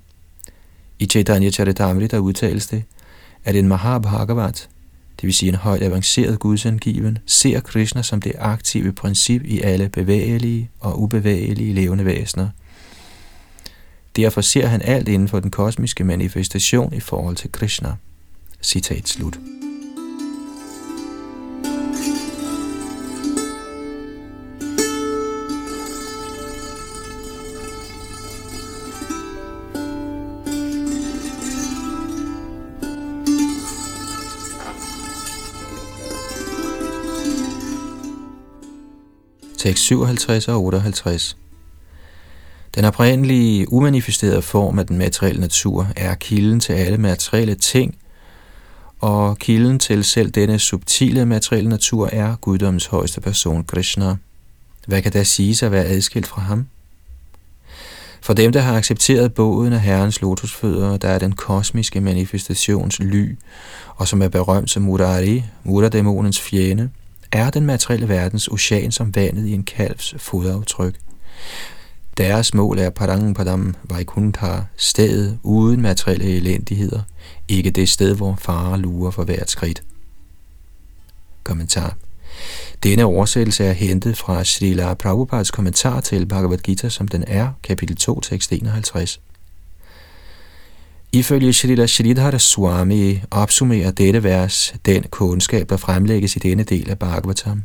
[0.99, 2.83] I Chaitanya Charitamrita udtales det,
[3.45, 4.69] at en Mahabhagavat,
[5.21, 9.89] det vil sige en højt avanceret gudsangiven, ser Krishna som det aktive princip i alle
[9.89, 12.49] bevægelige og ubevægelige levende væsener.
[14.17, 17.95] Derfor ser han alt inden for den kosmiske manifestation i forhold til Krishna.
[18.63, 19.39] Citat slut.
[39.59, 41.37] 57 og 58.
[42.75, 47.95] Den oprindelige, umanifesterede form af den materielle natur er kilden til alle materielle ting,
[49.01, 54.17] og kilden til selv denne subtile materielle natur er guddommens højeste person, Krishna.
[54.87, 56.67] Hvad kan der siges at være adskilt fra ham?
[58.23, 63.37] For dem, der har accepteret båden af Herrens lotusfødder, der er den kosmiske manifestations ly,
[63.97, 66.91] og som er berømt som Murari, Murdadæmonens fjende,
[67.33, 70.95] er den materielle verdens ocean som vandet i en kalvs fodaftryk.
[72.17, 77.03] Deres mål er Padang Padam Vaikuntha, stedet uden materielle elendigheder,
[77.49, 79.83] ikke det sted, hvor fare lurer for hvert skridt.
[81.45, 81.97] Kommentar
[82.83, 87.97] denne oversættelse er hentet fra Srila Prabhupads kommentar til Bhagavad Gita, som den er, kapitel
[87.97, 89.21] 2, tekst 51.
[91.13, 96.99] Ifølge Srila Sridhar Swami opsummerer dette vers den kundskab, der fremlægges i denne del af
[96.99, 97.63] Bhagavatam.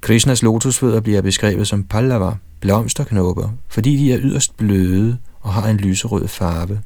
[0.00, 5.76] Krishnas lotusfødder bliver beskrevet som pallava, blomsterknopper, fordi de er yderst bløde og har en
[5.76, 6.80] lyserød farve.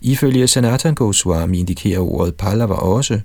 [0.00, 3.20] Ifølge Sanatan Goswami indikerer ordet Pallava også,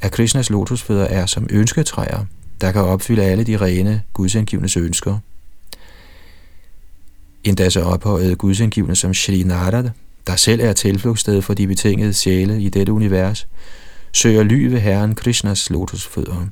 [0.00, 2.24] at Krishnas lotusfødder er som ønsketræer,
[2.60, 5.18] der kan opfylde alle de rene gudsangivnes ønsker.
[7.44, 9.90] Endda så ophøjede gudsindgivende som Shri Narada,
[10.30, 13.46] der selv er tilflugtssted for de betingede sjæle i dette univers,
[14.12, 16.46] søger ly ved Herren Krishnas lotusfødder.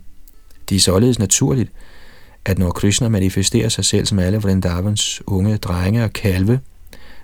[0.68, 1.72] Det er således naturligt,
[2.44, 6.60] at når Krishna manifesterer sig selv som alle Vrindavans unge drenge og kalve,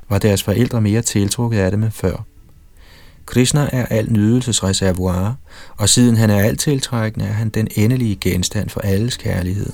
[0.09, 2.25] var deres forældre mere tiltrukket af dem end før.
[3.27, 5.35] Krishna er al nydelsesreservoir,
[5.77, 9.73] og siden han er alt tiltrækkende, er han den endelige genstand for alles kærlighed.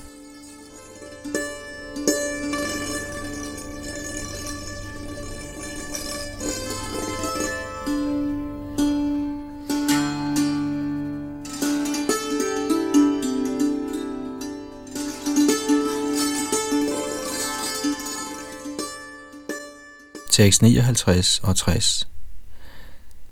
[20.40, 22.08] Tekst 59 og 60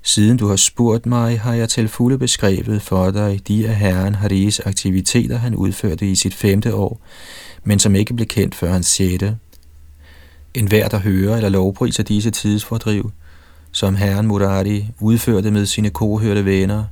[0.03, 4.15] Siden du har spurgt mig, har jeg til fulde beskrevet for dig de af Herren
[4.15, 7.01] Haris aktiviteter, han udførte i sit femte år,
[7.65, 9.37] men som ikke blev kendt før hans sjette.
[10.55, 13.11] En hver, der hører eller lovpriser disse tidsfordriv,
[13.73, 16.85] som Herren Murari udførte med sine kohørte venner,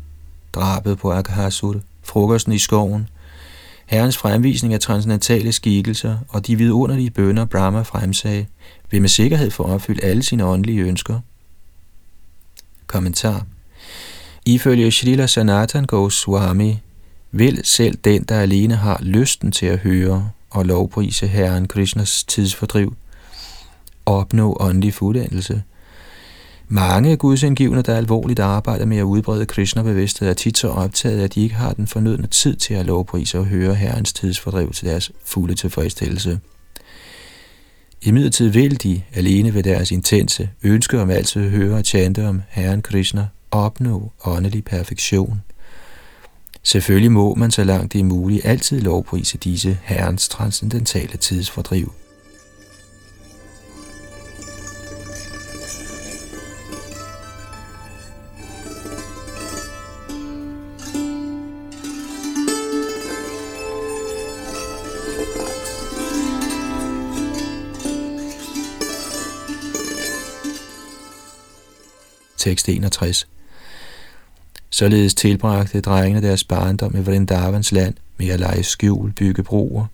[0.53, 3.09] drabet på Akasur, frokosten i skoven,
[3.87, 8.47] Herrens fremvisning af transcendentale skikkelser og de vidunderlige bønder Brahma fremsagde,
[8.91, 11.21] vil med sikkerhed få opfyldt alle sine åndelige ønsker.
[12.87, 13.47] Kommentar
[14.45, 16.79] Ifølge Srila Sanatan Goswami
[17.31, 22.97] vil selv den, der alene har lysten til at høre og lovprise Herren Krishnas tidsfordriv,
[24.07, 25.63] opnå åndelig fuldendelse.
[26.69, 31.43] Mange gudsindgivende, der alvorligt arbejder med at udbrede Krishna-bevidsthed, er tit så optaget, at de
[31.43, 35.55] ikke har den fornødne tid til at lovprise og høre Herrens tidsfordriv til deres fulde
[35.55, 36.41] tilfredsstillelse.
[38.03, 42.29] I midlertid vil de, alene ved deres intense ønske om altid at høre og chante
[42.29, 45.43] om Herren Krishna, opnå åndelig perfektion.
[46.63, 51.93] Selvfølgelig må man, så langt det er muligt, altid lovprise disse Herrens transcendentale tidsfordriv.
[72.47, 73.27] Tekst 61.
[74.71, 79.87] Således tilbragte drengene deres barndom i Vrindavans land med at lege skjul, bygge broer,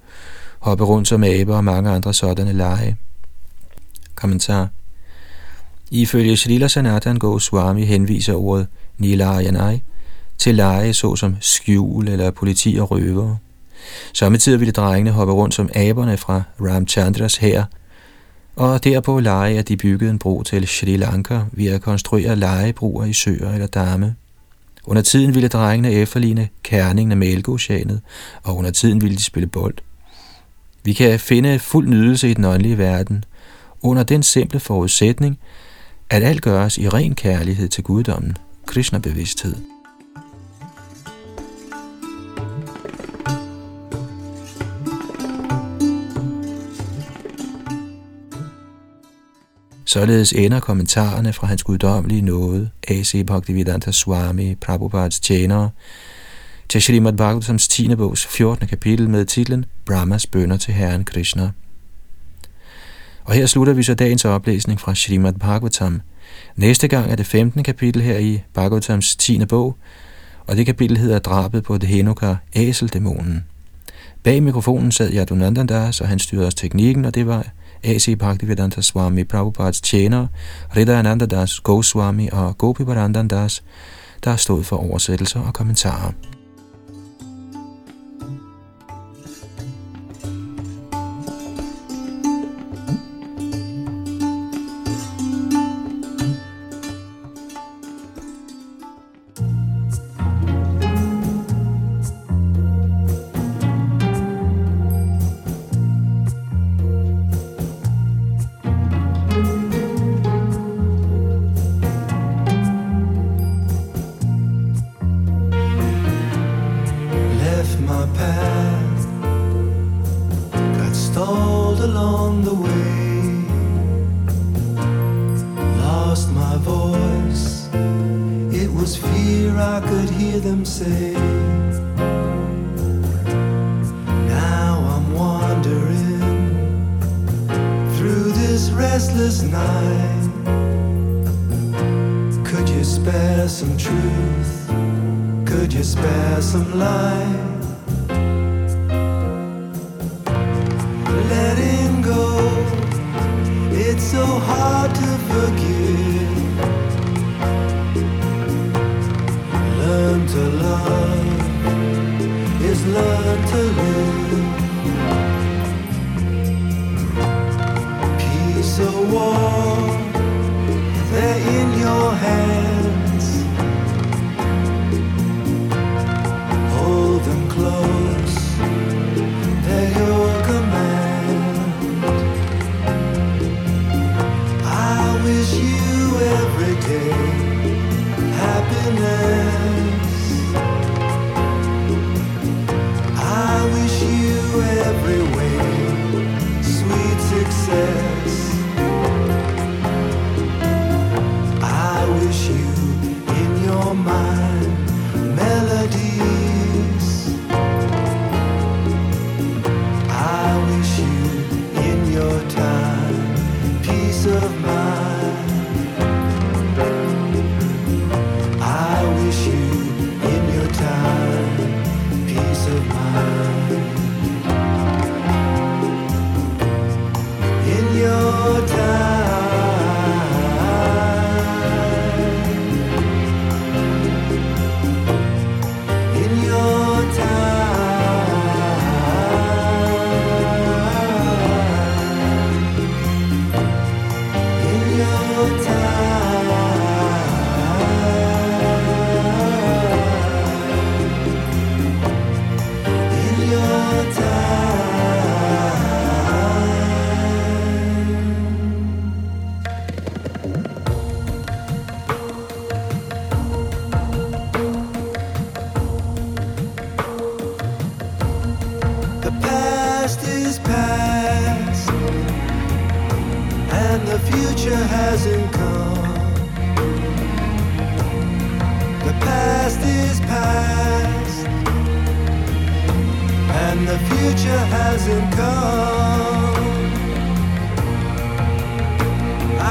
[0.58, 2.96] hoppe rundt som aber og mange andre sådanne lege.
[4.14, 4.68] Kommentar
[5.90, 8.66] Ifølge Srila Sanatan Goswami henviser ordet
[8.98, 9.82] Nilayanai
[10.38, 13.38] til lege såsom skjul eller politi og røvere.
[14.12, 17.64] Samtidig ville drengene hoppe rundt som aberne fra Ramchandras her
[18.56, 23.04] og derpå lege, at de byggede en bro til Sri Lanka ved at konstruere legebroer
[23.04, 24.14] i søer eller damme.
[24.84, 28.00] Under tiden ville drengene efterligne kerningen af Mælkeoceanet,
[28.42, 29.74] og under tiden ville de spille bold.
[30.84, 33.24] Vi kan finde fuld nydelse i den åndelige verden,
[33.82, 35.38] under den simple forudsætning,
[36.10, 38.36] at alt gøres i ren kærlighed til guddommen,
[38.66, 39.71] Krishna-bevidsthed.
[49.92, 53.24] Således ender kommentarerne fra hans guddommelige nåde, A.C.
[53.26, 55.70] Bhaktivedanta Swami, Prabhupads tjenere,
[56.68, 57.94] til Srimad Bhagavatams 10.
[57.96, 58.68] bogs 14.
[58.68, 61.50] kapitel med titlen Brahmas bønder til Herren Krishna.
[63.24, 66.00] Og her slutter vi så dagens oplæsning fra Srimad Bhagavatam.
[66.56, 67.62] Næste gang er det 15.
[67.62, 69.44] kapitel her i Bhagavatams 10.
[69.44, 69.76] bog,
[70.46, 73.44] og det kapitel hedder Drabet på det Dhenuka, æseldæmonen.
[74.22, 77.46] Bag mikrofonen sad Yadunandandas, og han styrede os teknikken, og det var
[77.84, 78.16] A.C.
[78.16, 80.26] Bhaktivedanta Swami Prabhupads tjener,
[80.98, 82.84] Ananda Das Goswami og Gopi
[83.28, 83.62] Das,
[84.24, 86.12] der stod for oversættelser og kommentarer.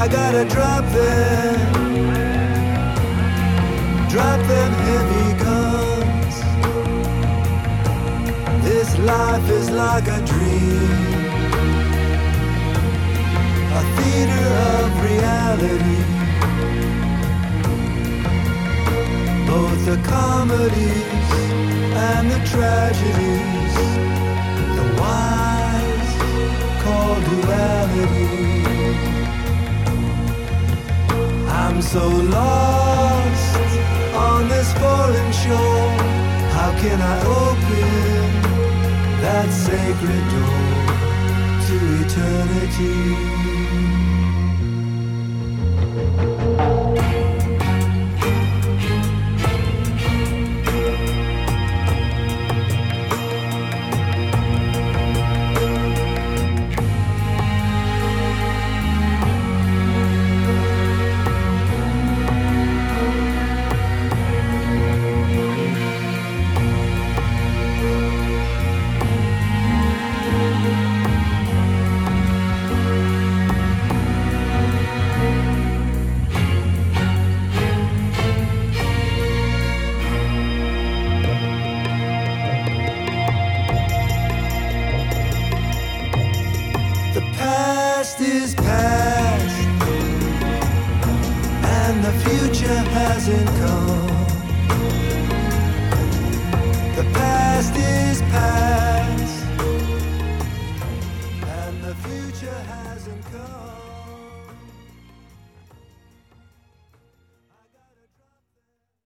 [0.02, 1.72] I gotta drop them,
[4.10, 6.36] drop them heavy guns.
[8.64, 10.90] This life is like a dream,
[13.80, 16.02] a theater of reality.
[19.46, 21.30] Both the comedies
[22.10, 23.74] and the tragedies,
[24.78, 26.12] the wise
[26.82, 28.61] call duality.
[31.72, 33.56] I'm so lost
[34.14, 35.90] on this foreign shore.
[36.52, 38.42] How can I open
[39.22, 40.68] that sacred door
[41.66, 43.41] to eternity?